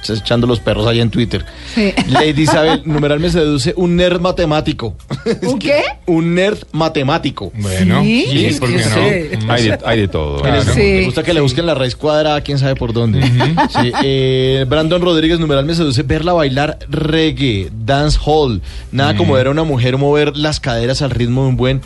[0.08, 1.44] echando los perros allá en Twitter.
[1.74, 1.92] Sí.
[2.08, 4.94] Lady Isabel, numeral me seduce un nerd matemático.
[5.42, 5.82] ¿Un qué?
[6.06, 7.52] un nerd matemático.
[7.54, 8.94] Bueno, Sí, sí, ¿por que qué no?
[9.38, 9.44] sí.
[9.46, 9.50] Mm.
[9.50, 10.40] Hay de, hay de todo.
[10.40, 10.56] Claro.
[10.62, 10.80] Les- Sí.
[10.80, 13.22] Me gusta que le busquen la raíz cuadrada, quién sabe por dónde.
[13.22, 18.60] Sí, eh, Brandon Rodríguez, numeral me seduce verla bailar reggae, dance hall.
[18.92, 21.80] Nada como ver a una mujer mover las caderas al ritmo de un buen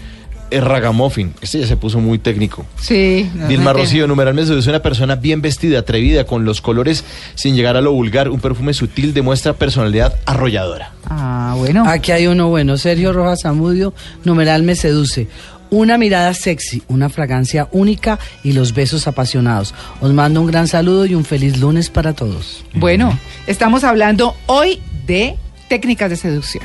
[0.60, 1.34] ragamuffin.
[1.40, 2.64] Este ya se puso muy técnico.
[2.80, 3.30] Sí.
[3.34, 3.72] no Dilma.
[3.72, 7.80] Rocío, numeral me seduce una persona bien vestida, atrevida, con los colores sin llegar a
[7.80, 8.28] lo vulgar.
[8.28, 10.92] Un perfume sutil demuestra personalidad arrolladora.
[11.08, 11.84] Ah, bueno.
[11.86, 12.76] Aquí hay uno bueno.
[12.76, 15.28] Sergio Rojas Zamudio, numeral me seduce.
[15.70, 19.74] Una mirada sexy, una fragancia única y los besos apasionados.
[20.00, 22.64] Os mando un gran saludo y un feliz lunes para todos.
[22.74, 25.36] Bueno, estamos hablando hoy de
[25.68, 26.64] técnicas de seducción.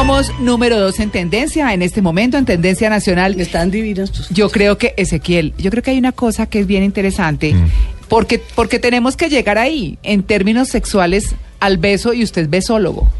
[0.00, 3.38] Somos número dos en tendencia en este momento, en tendencia nacional.
[3.38, 6.66] Están divinos tus Yo creo que, Ezequiel, yo creo que hay una cosa que es
[6.66, 7.66] bien interesante, Mm.
[8.08, 13.10] porque, porque tenemos que llegar ahí, en términos sexuales, al beso, y usted es besólogo.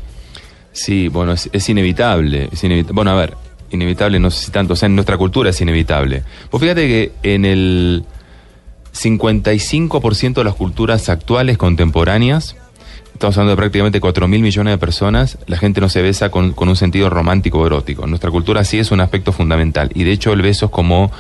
[0.73, 3.35] Sí, bueno, es, es inevitable, es Bueno, a ver,
[3.71, 6.23] inevitable no sé si tanto, o sea, en nuestra cultura es inevitable.
[6.51, 8.05] Pues fíjate que en el
[8.95, 12.57] 55% de las culturas actuales contemporáneas,
[13.21, 16.53] estamos hablando de prácticamente 4 mil millones de personas, la gente no se besa con,
[16.53, 18.05] con un sentido romántico o erótico.
[18.05, 19.91] En nuestra cultura sí es un aspecto fundamental.
[19.95, 21.13] Y de hecho el beso es como,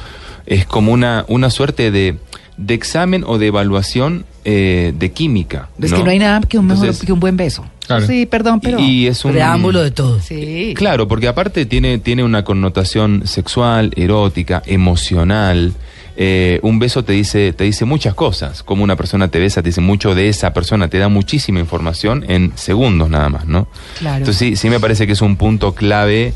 [0.46, 2.16] es como una, una suerte de,
[2.56, 5.68] de examen o de evaluación eh, de química.
[5.78, 7.66] Es que no hay nada que un, mejor, Entonces, que un buen beso.
[7.86, 8.06] Claro.
[8.06, 8.80] Sí, perdón, pero...
[8.80, 10.20] y es un preámbulo de todo.
[10.20, 10.72] Sí.
[10.74, 15.74] Claro, porque aparte tiene, tiene una connotación sexual, erótica, emocional.
[16.22, 18.62] Eh, un beso te dice, te dice muchas cosas.
[18.62, 22.26] Como una persona te besa, te dice mucho de esa persona, te da muchísima información
[22.28, 23.68] en segundos nada más, ¿no?
[23.98, 24.18] Claro.
[24.18, 26.35] Entonces sí, sí me parece que es un punto clave.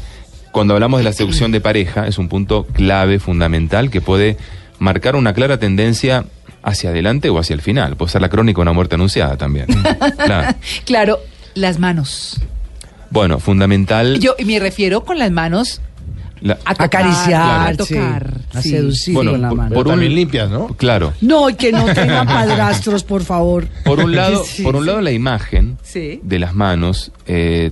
[0.53, 4.39] Cuando hablamos de la seducción de pareja, es un punto clave, fundamental, que puede
[4.79, 6.25] marcar una clara tendencia
[6.63, 7.95] hacia adelante o hacia el final.
[7.97, 9.67] Puede ser la crónica de una muerte anunciada también.
[10.25, 10.57] claro.
[10.87, 11.19] Claro,
[11.53, 12.41] las manos.
[13.11, 14.19] Bueno, fundamental.
[14.19, 15.83] Yo y me refiero con las manos
[16.41, 18.35] la- a tocar, Acariciar, a tocar.
[18.55, 18.71] a Sí.
[18.71, 19.75] seducir Bueno, con la por- mano.
[19.75, 20.69] Por un- también limpias, ¿no?
[20.69, 21.13] Claro.
[21.21, 23.67] No, y que no tengan padrastros, por favor.
[23.85, 24.87] Por un lado, Sí, por un sí.
[24.89, 26.21] lado la imagen Sí.
[26.23, 27.71] de las manos eh,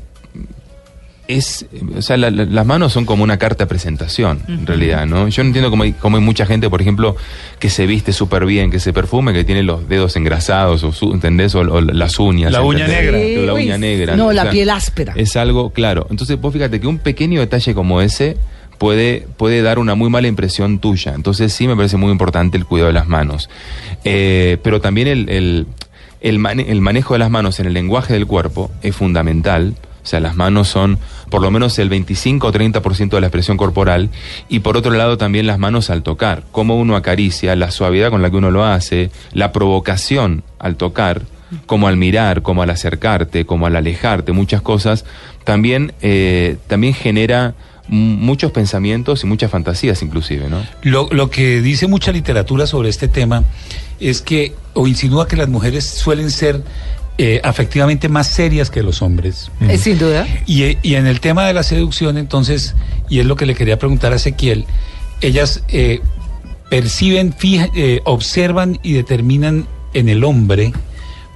[1.29, 1.65] es,
[1.97, 5.29] o sea, la- la- las manos son como una carta de presentación, en realidad, ¿no?
[5.29, 7.17] Yo no entiendo cómo hay, cómo hay mucha gente, por ejemplo,
[7.61, 11.13] que se viste súper bien, que se perfume, que tiene los dedos engrasados, o su-
[11.13, 11.55] ¿entendés?
[11.55, 12.51] O, o las uñas.
[12.53, 13.15] La uña ¿entendés?
[13.15, 13.47] negra.
[13.47, 14.17] La uña negra.
[14.17, 15.13] no, o la sea, piel áspera.
[15.17, 16.07] Es algo, claro.
[16.11, 18.37] Entonces, vos fíjate que un pequeño detalle como ese
[18.83, 21.13] puede, puede dar una muy mala impresión tuya.
[21.15, 23.49] Entonces, sí me parece muy importante el cuidado de las manos.
[24.03, 25.67] Eh, pero también el,
[26.21, 29.77] el, mane- el manejo de las manos en el lenguaje del cuerpo es fundamental.
[30.03, 30.99] O sea, las manos son
[31.31, 34.11] por lo menos el 25 o 30% de la expresión corporal.
[34.49, 36.43] Y por otro lado, también las manos al tocar.
[36.51, 41.23] Cómo uno acaricia, la suavidad con la que uno lo hace, la provocación al tocar,
[41.67, 45.05] como al mirar, como al acercarte, como al alejarte, muchas cosas,
[45.45, 47.55] también, eh, también genera
[47.89, 50.65] muchos pensamientos y muchas fantasías inclusive, ¿no?
[50.83, 53.45] Lo, lo que dice mucha literatura sobre este tema
[54.01, 56.63] es que, o insinúa que las mujeres suelen ser
[57.19, 59.51] eh, afectivamente más serias que los hombres.
[59.61, 60.27] Eh, sin duda.
[60.47, 62.75] Y, y en el tema de la seducción, entonces,
[63.09, 64.65] y es lo que le quería preguntar a Ezequiel,
[65.21, 66.01] ellas eh,
[66.71, 70.73] perciben, fija- eh, observan y determinan en el hombre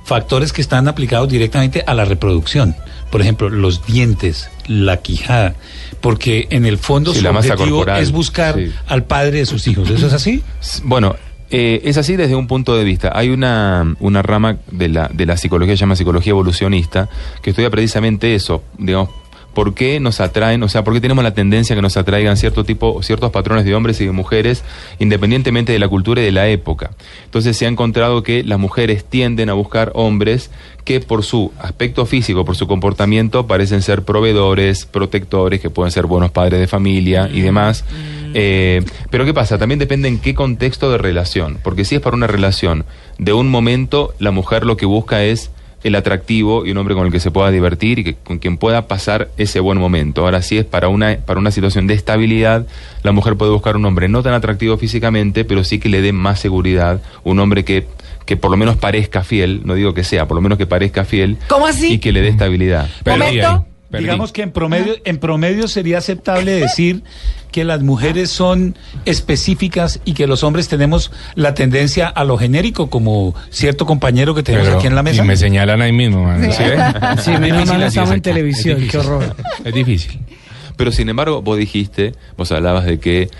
[0.04, 2.74] factores que están aplicados directamente a la reproducción.
[3.10, 5.54] Por ejemplo, los dientes, la quijada,
[6.00, 8.72] porque en el fondo Sí, su la masa objetivo corporal, es buscar sí.
[8.86, 9.88] al padre de sus hijos.
[9.90, 10.42] ¿Eso es así?
[10.82, 11.16] Bueno,
[11.50, 13.12] eh, es así desde un punto de vista.
[13.14, 17.08] Hay una, una rama de la, de la psicología que se llama psicología evolucionista,
[17.42, 19.10] que estudia precisamente eso, digamos,
[19.56, 22.62] por qué nos atraen, o sea, por qué tenemos la tendencia que nos atraigan cierto
[22.62, 24.62] tipo, ciertos patrones de hombres y de mujeres,
[24.98, 26.90] independientemente de la cultura y de la época.
[27.24, 30.50] Entonces se ha encontrado que las mujeres tienden a buscar hombres
[30.84, 36.04] que por su aspecto físico, por su comportamiento, parecen ser proveedores, protectores, que pueden ser
[36.04, 37.82] buenos padres de familia y demás.
[38.34, 39.56] Eh, pero ¿qué pasa?
[39.56, 41.60] También depende en qué contexto de relación.
[41.64, 42.84] Porque si es para una relación
[43.16, 45.50] de un momento, la mujer lo que busca es
[45.86, 48.58] el atractivo y un hombre con el que se pueda divertir y que, con quien
[48.58, 50.24] pueda pasar ese buen momento.
[50.24, 52.66] Ahora, si es para una, para una situación de estabilidad,
[53.02, 56.12] la mujer puede buscar un hombre no tan atractivo físicamente, pero sí que le dé
[56.12, 57.86] más seguridad, un hombre que,
[58.24, 61.04] que por lo menos parezca fiel, no digo que sea, por lo menos que parezca
[61.04, 61.94] fiel ¿Cómo así?
[61.94, 62.88] y que le dé estabilidad.
[63.04, 63.40] Perdí.
[63.90, 67.02] Digamos que en promedio, en promedio sería aceptable decir
[67.56, 72.90] que las mujeres son específicas y que los hombres tenemos la tendencia a lo genérico,
[72.90, 75.24] como cierto compañero que tenemos Pero- aquí en la mesa.
[75.24, 76.52] Y me señalan ahí mismo, man.
[76.52, 76.62] ¿Sí?
[77.24, 79.34] Sí, menos mal estamos en televisión, qué horror.
[79.64, 80.20] Es difícil.
[80.76, 83.30] Pero sin embargo, vos dijiste, vos hablabas de que,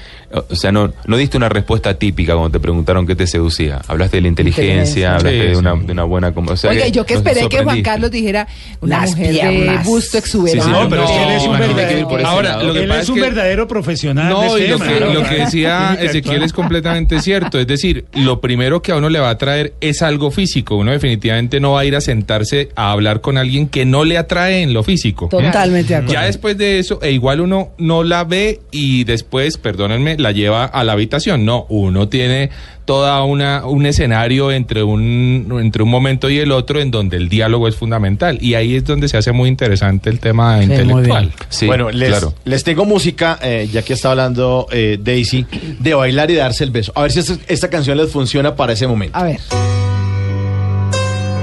[0.48, 3.80] o sea, no, no diste una respuesta típica cuando te preguntaron qué te seducía.
[3.88, 5.14] Hablaste de la inteligencia, Inteligencia.
[5.16, 5.58] hablaste Sí, de, sí.
[5.60, 6.32] una, de una buena...
[6.34, 7.82] como- O sea, Oiga, yo que esperé que Juan.
[7.82, 8.46] Carlos dijera
[8.80, 9.84] una Las mujer de piernas.
[9.86, 10.64] busto exuberante.
[10.64, 13.00] Sí, sí, No, pero que él es un no, verdadero- Ahora, lo que Él pasa
[13.00, 15.12] es es un que- verdadero profesional No, de y lo que, ¿no?
[15.14, 17.58] lo que decía Ezequiel es completamente cierto.
[17.58, 20.76] Es decir, lo primero que a uno le va a traer es algo físico.
[20.76, 24.18] Uno definitivamente no va a ir a sentarse a hablar con alguien que no le
[24.18, 25.28] atrae en lo físico.
[25.28, 26.12] Totalmente de acuerdo.
[26.12, 30.64] Ya después de eso, e igual uno no la ve y después, perdónenme, la lleva
[30.64, 31.44] a la habitación.
[31.44, 32.50] No, uno tiene
[32.84, 37.28] toda una un escenario entre un entre un momento y el otro en donde el
[37.28, 41.32] diálogo es fundamental y ahí es donde se hace muy interesante el tema Sí, intelectual.
[41.48, 42.34] Sí, bueno, les, claro.
[42.44, 45.46] les tengo música, eh, ya que está hablando eh, Daisy,
[45.80, 46.92] de bailar y darse el beso.
[46.94, 49.16] A ver si esta, esta canción les funciona para ese momento.
[49.18, 49.40] A ver.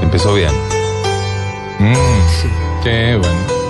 [0.02, 0.52] Empezó bien.
[1.80, 1.94] Mm,
[2.42, 2.48] sí,
[2.90, 3.63] bueno.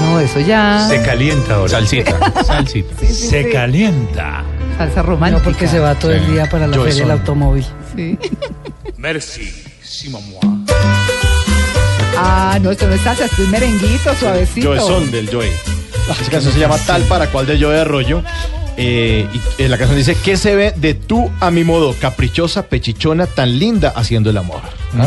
[0.00, 0.86] No, eso ya.
[0.88, 1.70] Se calienta ahora.
[1.70, 2.94] Salsita, salsita.
[3.00, 3.50] Sí, sí, Se sí.
[3.50, 4.44] calienta.
[4.78, 5.44] Salsa No, romántica.
[5.44, 7.64] porque se va todo el día para la feria del automóvil.
[7.94, 8.18] Sí.
[8.96, 9.52] Merci,
[9.82, 10.22] si moi.
[12.16, 14.68] Ah, no, esto no es salsa, es merenguito, suavecito.
[14.68, 15.50] Joe Son del Joe.
[16.20, 18.22] Esa canción se llama Tal para cual de Joe Arroyo.
[18.76, 19.26] Eh,
[19.58, 21.94] y eh, la canción dice, ¿qué se ve de tú a mi modo?
[22.00, 24.60] Caprichosa, pechichona, tan linda haciendo el amor.
[24.98, 25.06] ¿Ah?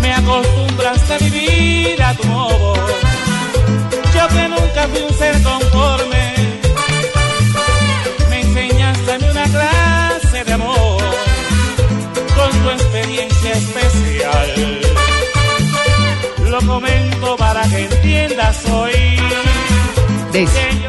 [0.00, 1.50] Me acostumbraste a vivir
[2.16, 2.74] tu modo.
[4.14, 6.34] Yo que nunca fui un ser conforme.
[8.30, 11.02] Me enseñaste a mí una clase de amor
[12.36, 14.80] con tu experiencia especial.
[16.50, 19.33] Lo comento para que entiendas hoy.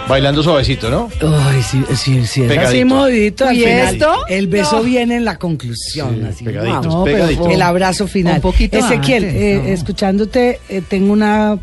[0.07, 1.09] Bailando suavecito, ¿no?
[1.21, 2.41] Ay, sí, sí, sí.
[2.43, 2.69] Es Pegadito.
[2.69, 3.93] así movidito al ¿Y final.
[3.95, 4.13] esto?
[4.27, 4.83] El beso No.
[4.83, 6.19] viene en la conclusión.
[6.21, 7.03] Sí, así, pegaditos, ¡guau!
[7.05, 7.47] pegaditos.
[7.51, 8.35] El abrazo final.
[8.35, 9.69] Un poquito Ezequiel, antes, eh, no.
[9.69, 11.57] escuchándote, eh, tengo una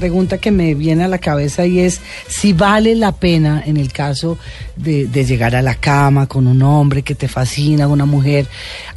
[0.00, 3.92] pregunta que me viene a la cabeza y es si vale la pena en el
[3.92, 4.38] caso
[4.76, 8.46] de, de llegar a la cama con un hombre que te fascina, una mujer,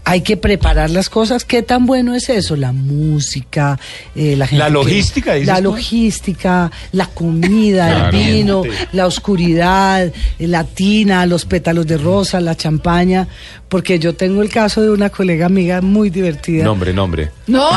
[0.05, 1.43] hay que preparar las cosas.
[1.43, 2.55] ¿Qué tan bueno es eso?
[2.55, 3.77] La música,
[4.15, 5.63] eh, la gente La que- logística, dices la tú.
[5.63, 8.17] logística, la comida, Claro.
[8.17, 8.63] el vino,
[8.93, 13.27] la oscuridad, la tina, los pétalos de rosa, la champaña,
[13.67, 16.63] porque yo tengo el caso de una colega amiga muy divertida.
[16.63, 17.29] Nombre, nombre.
[17.47, 17.67] ¡No!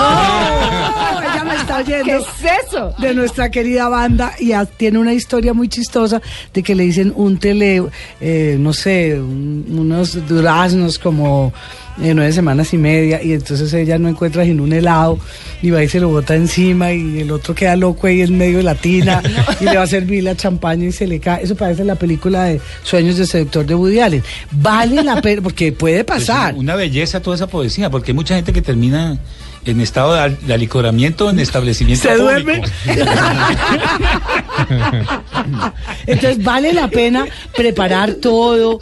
[1.66, 2.04] Está oyendo.
[2.04, 2.94] ¿Qué es eso?
[2.98, 6.22] De nuestra querida banda y a- tiene una historia muy chistosa
[6.54, 7.82] de que le dicen un tele,
[8.20, 11.52] eh, no sé, un- unos duraznos como
[12.00, 15.18] eh, nueve semanas y media y entonces ella no encuentra sino un helado
[15.62, 18.58] y va y se lo bota encima y el otro queda loco ahí en medio
[18.58, 19.22] de la tina
[19.60, 21.42] y le va a servir la champaña y se le cae.
[21.42, 24.22] Eso parece la película de Sueños de Seductor de Woody Allen.
[24.52, 26.54] Vale la pena porque puede Es pasar.
[26.54, 29.18] una belleza toda esa poesía, porque hay mucha gente que termina
[29.66, 32.32] en estado de, de alicoramiento en establecimiento ¿Se público.
[32.32, 32.62] duerme?
[36.06, 38.80] Entonces vale la pena preparar todo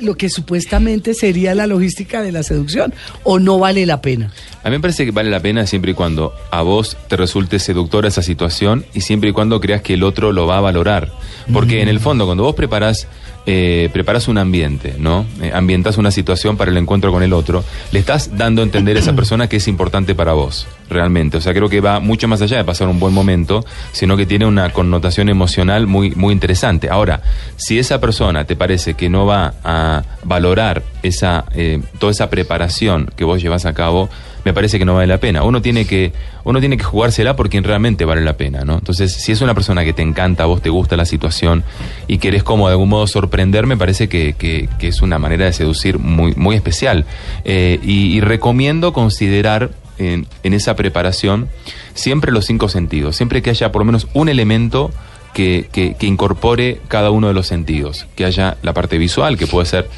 [0.00, 2.92] lo que supuestamente sería la logística de la seducción
[3.22, 4.30] o no vale la pena.
[4.62, 7.58] A mí me parece que vale la pena siempre y cuando a vos te resulte
[7.58, 11.12] seductora esa situación y siempre y cuando creas que el otro lo va a valorar.
[11.52, 13.08] Porque en el fondo, cuando vos preparás,
[13.44, 15.26] eh, preparás un ambiente, ¿no?
[15.40, 18.96] Eh, ambientás una situación para el encuentro con el otro, le estás dando a entender
[18.96, 21.38] a esa persona que es importante para vos, realmente.
[21.38, 24.26] O sea, creo que va mucho más allá de pasar un buen momento, sino que
[24.26, 26.88] tiene una connotación emocional muy, muy interesante.
[26.88, 27.22] Ahora,
[27.56, 33.10] si esa persona te parece que no va a valorar esa, eh, toda esa preparación
[33.16, 34.08] que vos llevas a cabo,
[34.44, 35.42] me parece que no vale la pena.
[35.44, 36.12] Uno tiene que,
[36.44, 38.74] uno tiene que jugársela por quien realmente vale la pena, ¿no?
[38.78, 41.64] Entonces, si es una persona que te encanta, vos te gusta la situación
[42.08, 45.52] y querés como de algún modo sorprender, me parece que, que- es una manera de
[45.52, 47.04] seducir muy, muy especial.
[47.44, 51.48] Eh, y, y recomiendo considerar en, en esa preparación
[51.94, 54.90] siempre los cinco sentidos, siempre que haya por lo menos un elemento
[55.34, 59.46] que, que- que incorpore cada uno de los sentidos, que haya la parte visual, que
[59.46, 59.88] puede ser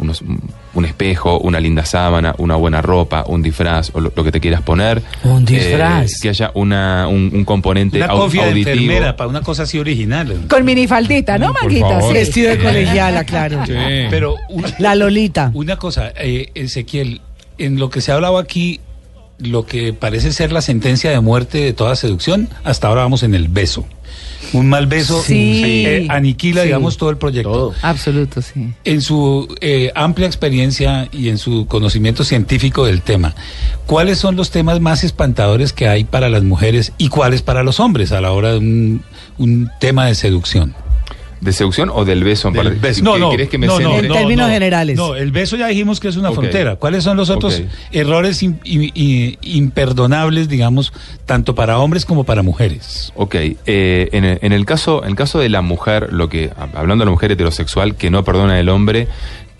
[0.00, 0.22] unos-
[0.74, 4.40] un espejo, una linda sábana, una buena ropa, un disfraz o lo, lo que te
[4.40, 5.02] quieras poner.
[5.24, 6.10] Un disfraz.
[6.10, 8.70] Eh, que haya una, un, un componente Una au- de auditivo.
[8.70, 10.46] enfermera para una cosa así original.
[10.48, 11.52] Con minifaldita, ¿no,
[11.98, 12.12] favor.
[12.12, 12.14] Sí.
[12.14, 13.64] Vestido de colegiala, claro.
[13.66, 13.72] Sí.
[14.10, 15.50] Pero un- La Lolita.
[15.54, 17.20] Una cosa, eh, Ezequiel,
[17.58, 18.80] en lo que se ha hablado aquí,
[19.40, 23.34] lo que parece ser la sentencia de muerte de toda seducción, hasta ahora vamos en
[23.34, 23.86] el beso.
[24.52, 25.62] Un mal beso Sí.
[25.86, 26.68] eh, aniquila, Sí.
[26.68, 27.52] digamos, todo el proyecto.
[27.52, 27.74] Todo.
[27.82, 28.72] Absoluto, sí.
[28.84, 33.34] En su eh, amplia experiencia y en su conocimiento científico del tema,
[33.86, 37.80] ¿cuáles son los temas más espantadores que hay para las mujeres y cuáles para los
[37.80, 39.02] hombres a la hora de un,
[39.38, 40.74] un tema de seducción?
[41.40, 43.02] ¿De seducción o del beso en Del beso.
[43.02, 43.96] No, ¿Qué- no, ¿Querés que me no, no?
[43.98, 44.52] En no, términos no.
[44.52, 44.96] generales.
[44.96, 46.36] No, el beso ya dijimos que es una Ok.
[46.36, 46.76] frontera.
[46.76, 47.66] ¿Cuáles son los otros Ok.
[47.92, 50.92] errores im- i- i- imperdonables, digamos,
[51.26, 53.12] tanto para hombres como para mujeres?
[53.16, 56.50] Ok, eh, en, el, en el caso, en el caso de la mujer, lo que
[56.74, 59.08] hablando de la mujer heterosexual que no perdona al hombre,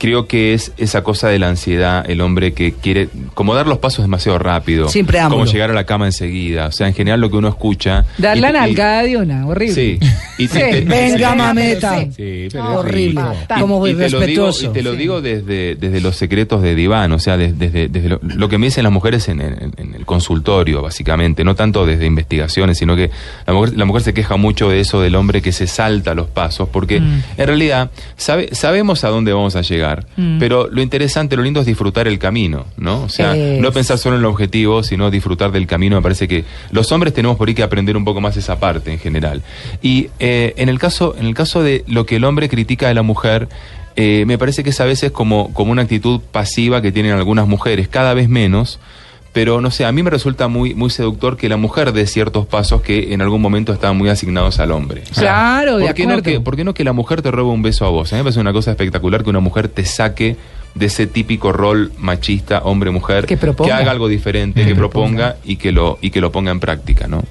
[0.00, 3.78] creo que es esa cosa de la ansiedad, el hombre que quiere como dar los
[3.78, 7.30] pasos demasiado rápido, Sin como llegar a la cama enseguida, o sea, en general lo
[7.30, 9.74] que uno escucha, Dar y- la y- nalgada de una, horrible.
[9.74, 9.98] Sí,
[10.38, 10.70] y te- Sí.
[10.72, 11.36] te- Venga, Sí.
[11.36, 12.00] mameta.
[12.16, 12.48] Sí.
[12.50, 13.20] Pero Horrible.
[13.46, 14.64] Ta- Como muy y te lo digo, respetuoso.
[14.66, 14.96] y te lo Sí.
[14.96, 18.56] digo desde, desde los secretos de diván, o sea, des- desde, desde lo, lo que
[18.56, 22.96] me dicen las mujeres en, en- en el consultorio, básicamente, no tanto desde investigaciones, sino
[22.96, 23.10] que
[23.46, 26.28] la mujer, la mujer se queja mucho de eso del hombre que se salta los
[26.28, 27.22] pasos, porque Mm.
[27.36, 30.38] en realidad sabe, sabemos a dónde vamos a llegar, Mm.
[30.38, 33.02] pero lo interesante, lo lindo es disfrutar el camino, ¿no?
[33.02, 33.60] O sea, Es.
[33.60, 35.96] no pensar solo en el objetivo, sino disfrutar del camino.
[35.96, 38.92] Me parece que los hombres tenemos por ahí que aprender un poco más esa parte
[38.92, 39.42] en general.
[39.82, 42.94] Y eh, en el caso, en el caso de lo que el hombre critica de
[42.94, 43.48] la mujer,
[43.96, 47.46] eh, me parece que es a veces como, como una actitud pasiva que tienen algunas
[47.46, 48.78] mujeres, cada vez menos.
[49.32, 52.46] Pero no sé, a mí me resulta muy, muy seductor que la mujer dé ciertos
[52.46, 55.02] pasos que en algún momento estaban muy asignados al hombre.
[55.14, 56.22] Claro, de ¿por no acuerdo.
[56.22, 58.12] que, ¿Por qué no que la mujer te robe un beso a vos?
[58.12, 60.36] A mí me parece una cosa espectacular que una mujer te saque
[60.74, 63.76] de ese típico rol machista, hombre-mujer, Que proponga.
[63.76, 67.22] haga algo diferente, que proponga y que lo, y que lo ponga en práctica, ¿no?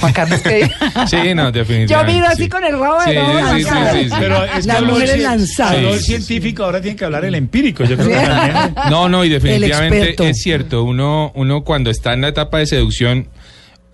[0.00, 0.70] Juan Carlos, ¿qué?
[1.08, 1.92] Sí, no, definitivamente.
[1.92, 2.48] Yo miro así sí.
[2.48, 3.96] con el rabo de Sí, lobo sí, sí, lanzado.
[3.98, 4.08] sí.
[4.18, 7.84] Pero es que Las habló mujeres el científico, ahora tiene que hablar el empírico.
[7.84, 8.74] Yo creo que también.
[8.90, 10.82] No, no, y definitivamente es cierto.
[10.84, 13.28] Uno, uno cuando está en la etapa de seducción,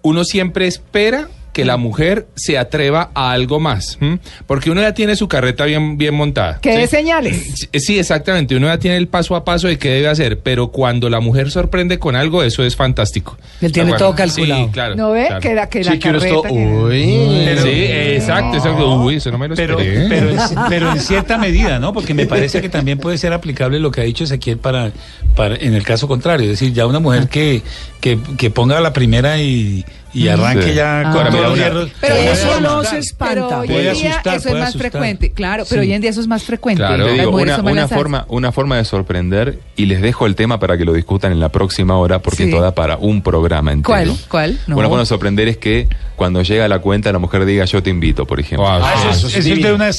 [0.02, 4.18] uno siempre espera que la mujer se atreva a algo más, ¿m?
[4.46, 6.58] porque uno ya tiene su carreta bien, bien montada.
[6.62, 6.78] ¿Qué ¿sí?
[6.80, 7.68] de señales?
[7.82, 8.54] Sí, exactamente.
[8.56, 11.50] Uno ya tiene el paso a paso de qué debe hacer, pero cuando la mujer
[11.50, 13.36] sorprende con algo, eso es fantástico.
[13.60, 14.66] Él tiene todo calculado.
[14.66, 14.94] Sí, claro.
[14.94, 15.26] ¿No ve?
[15.26, 15.40] claro.
[15.40, 16.48] Que la, que la Sí, que es carreta...
[16.48, 17.42] que- Uy.
[17.44, 18.96] Pero- sí, exacto, exacto.
[19.02, 20.06] Uy, eso no me lo Pero, esperé.
[20.08, 20.38] pero, en,
[20.68, 21.92] pero en cierta medida, ¿no?
[21.92, 24.92] Porque me parece que también puede ser aplicable lo que ha dicho Ezequiel para,
[25.34, 26.44] para en el caso contrario.
[26.50, 27.62] Es decir, ya una mujer que,
[28.00, 29.84] que, que ponga la primera y,
[30.14, 30.74] y arranque Sí.
[30.74, 31.12] ya Ah.
[31.12, 31.90] con hierros.
[32.00, 32.86] Pero puede eso no asustar.
[32.94, 33.34] se espanta.
[33.34, 34.90] Pero hoy Puede en día asustar, eso es más asustar.
[34.90, 35.88] frecuente, claro, pero Sí.
[35.88, 36.82] hoy en día eso es más frecuente.
[36.82, 37.06] Claro.
[37.12, 40.84] Digo, una, una forma, una forma de sorprender, y les dejo el tema para que
[40.84, 42.42] lo discutan en la próxima hora, porque Sí.
[42.44, 43.86] esto da para un programa entero.
[43.88, 44.16] ¿Cuál?
[44.28, 44.58] ¿Cuál?
[44.66, 44.76] No.
[44.76, 47.90] Una forma de sorprender es que cuando llega la cuenta la mujer diga yo te
[47.90, 48.66] invito, por ejemplo.
[48.66, 48.80] Wow.
[48.84, 49.90] Ah, eso, es- eso es eso es de una,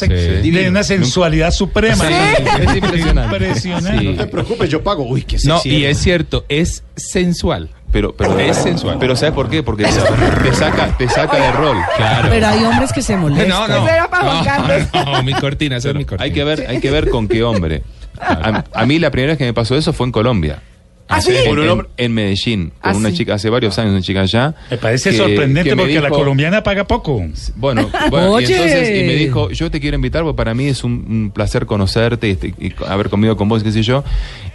[0.61, 2.05] de una sensualidad suprema.
[2.07, 3.35] Es impresionante.
[3.35, 3.99] Impresionante.
[3.99, 4.05] Sí.
[4.07, 5.03] No te preocupes, yo pago.
[5.07, 7.69] Uy, qué No, y es cierto, es sensual.
[7.93, 8.97] Pero, pero Es sensual.
[8.99, 9.63] Pero ¿sabes por qué?
[9.63, 11.77] Porque te, te saca, te saca de rol.
[11.95, 12.27] Claro.
[12.29, 13.47] Pero hay hombres que se molestan.
[13.49, 13.85] no, no.
[13.85, 16.23] No, no, mi cortina, esa es mi cortina.
[16.25, 17.83] Hay que ver, hay que ver con qué hombre.
[18.19, 20.61] A, a mí la primera vez que me pasó eso fue en Colombia.
[21.09, 21.31] ¿Ah, sí?
[21.35, 23.17] En, Con un en- hombre- en Medellín, con Ah, una sí.
[23.17, 24.55] chica, hace varios años, una chica allá.
[24.71, 27.21] Me parece que- sorprendente que me porque la colombiana paga poco.
[27.55, 30.83] Bueno, bueno y entonces y me dijo, yo te quiero invitar porque para mí es
[30.83, 34.03] un, un placer conocerte y, y haber comido con vos, qué sé yo.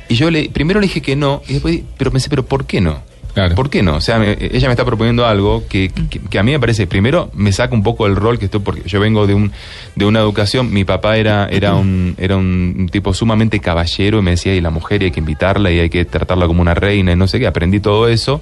[0.09, 2.81] Y yo le, primero le dije que no, y después, pero pensé, pero ¿por qué
[2.81, 3.03] no?
[3.35, 3.55] Claro.
[3.55, 3.97] ¿Por qué no?
[3.97, 5.93] O sea, me- ella me está proponiendo algo que,
[6.39, 8.99] a mí me parece, primero, me saca un poco el rol que estoy, porque yo
[9.01, 9.53] vengo de un
[9.95, 14.33] de una educación, mi papá era era un era un tipo sumamente caballero y me
[14.33, 17.13] decía, y la mujer y hay que invitarla y hay que tratarla como una reina
[17.13, 18.41] y no sé qué, aprendí todo eso,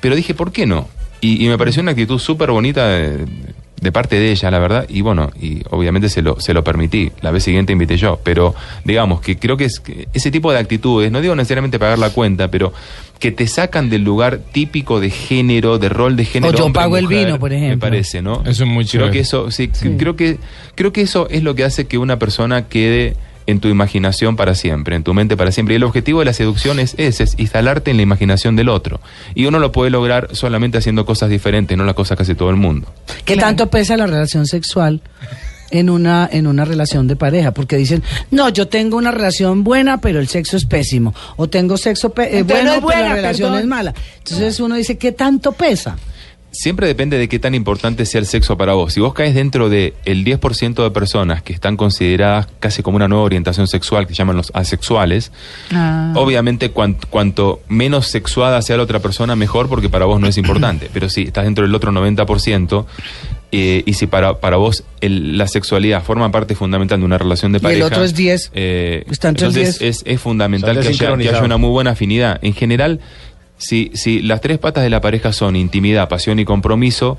[0.00, 0.88] pero dije, ¿por qué no?
[1.22, 3.00] Y, y me pareció una actitud súper bonita
[3.80, 7.12] de, parte de ella, la verdad, y bueno, y obviamente se lo, se lo permití.
[7.20, 8.54] La vez siguiente invité yo, pero
[8.84, 12.10] digamos que creo que, es, que ese tipo de actitudes, no digo necesariamente pagar la
[12.10, 12.72] cuenta, pero
[13.18, 16.54] que te sacan del lugar típico de género, de rol de género.
[16.54, 17.76] O yo hombre, pago el vino, por ejemplo.
[17.76, 18.42] Me parece, ¿no?
[18.46, 19.12] Eso es muy Creo chévere.
[19.12, 20.38] que eso, sí, creo que
[20.74, 23.16] creo que eso es lo que hace que una persona quede
[23.46, 25.74] en tu imaginación para siempre, en tu mente para siempre.
[25.74, 29.00] Y el objetivo de la seducción es ese, es instalarte en la imaginación del otro.
[29.34, 32.56] Y uno lo puede lograr solamente haciendo cosas diferentes, no las cosas hace todo el
[32.56, 32.92] mundo.
[33.24, 33.48] ¿Qué Claro.
[33.48, 35.00] tanto pesa la relación sexual
[35.70, 37.52] en una en una relación de pareja?
[37.52, 41.14] Porque dicen, no, yo tengo una relación buena, pero el sexo es pésimo.
[41.36, 43.60] O tengo sexo pe- eh, bueno, no es buena, pero la relación perdón.
[43.62, 43.94] es mala.
[44.18, 45.96] Entonces uno dice, ¿qué tanto pesa?
[46.58, 48.94] Siempre depende de qué tan importante sea el sexo para vos.
[48.94, 53.08] Si vos caes dentro del el 10% de personas que están consideradas casi como una
[53.08, 55.32] nueva orientación sexual, que llaman los asexuales,
[55.72, 56.12] Ah.
[56.16, 60.38] obviamente cuan- cuanto menos sexuada sea la otra persona, mejor porque para vos no es
[60.38, 60.88] importante.
[60.94, 62.86] Pero si estás dentro del otro 90%,
[63.52, 67.52] eh, y si para, para vos el- la sexualidad forma parte fundamental de una relación
[67.52, 67.86] de Y el pareja...
[67.86, 68.50] otro es 10.
[68.54, 69.82] eh, entonces 10.
[69.82, 72.38] es, es fundamental que haya, que haya una muy buena afinidad.
[72.42, 73.00] En general,
[73.58, 77.18] si, si las tres patas de la pareja son intimidad, pasión y compromiso,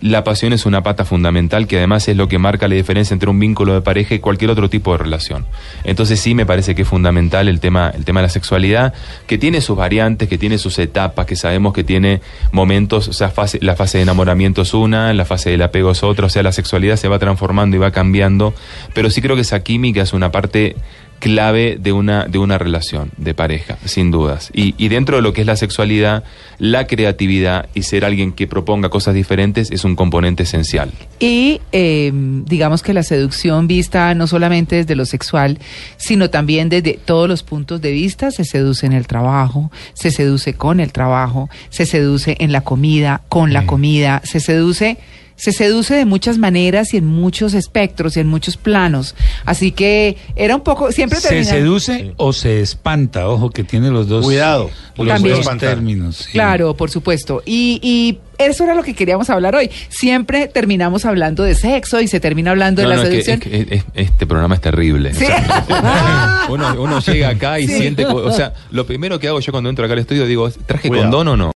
[0.00, 3.30] la pasión es una pata fundamental que además es lo que marca la diferencia entre
[3.30, 5.46] un vínculo de pareja y cualquier otro tipo de relación.
[5.84, 8.92] Entonces sí me parece que es fundamental el tema, el tema de la sexualidad,
[9.26, 12.20] que tiene sus variantes, que tiene sus etapas, que sabemos que tiene
[12.52, 16.26] momentos, o sea, la fase de enamoramiento es una, la fase del apego es otra,
[16.26, 18.54] o sea, la sexualidad se va transformando y va cambiando,
[18.92, 20.76] pero sí creo que esa química es una parte
[21.18, 24.50] clave de una, de una relación de pareja, sin dudas.
[24.52, 26.24] Y, y dentro de lo que es la sexualidad,
[26.58, 30.90] la creatividad y ser alguien que proponga cosas diferentes es un componente esencial.
[31.18, 35.58] Y eh, digamos que la seducción vista no solamente desde lo sexual,
[35.96, 40.54] sino también desde todos los puntos de vista, se seduce en el trabajo, se seduce
[40.54, 44.98] con el trabajo, se seduce en la comida, con la comida, se seduce...
[45.36, 49.14] Se seduce de muchas maneras y en muchos espectros y en muchos planos.
[49.44, 53.28] Así que era un poco, siempre ¿Se termina- seduce o se espanta?
[53.28, 55.36] Ojo, que tiene los dos, Cuidado, los También.
[55.36, 56.16] dos términos.
[56.16, 56.32] sí.
[56.32, 57.42] Claro, por supuesto.
[57.44, 59.70] Y, y eso era lo que queríamos hablar hoy.
[59.88, 63.22] Siempre terminamos hablando de sexo y se termina hablando de No, la no, es que-
[63.22, 63.52] seducción.
[63.54, 65.12] es que es- este programa es terrible.
[65.14, 65.24] Sí.
[65.24, 65.26] O
[65.68, 67.74] sea, uno, uno llega acá y Sí.
[67.78, 70.88] siente, o sea, lo primero que hago yo cuando entro acá al estudio digo, ¿traje
[70.88, 71.10] Cuidado.
[71.10, 71.52] condón o no?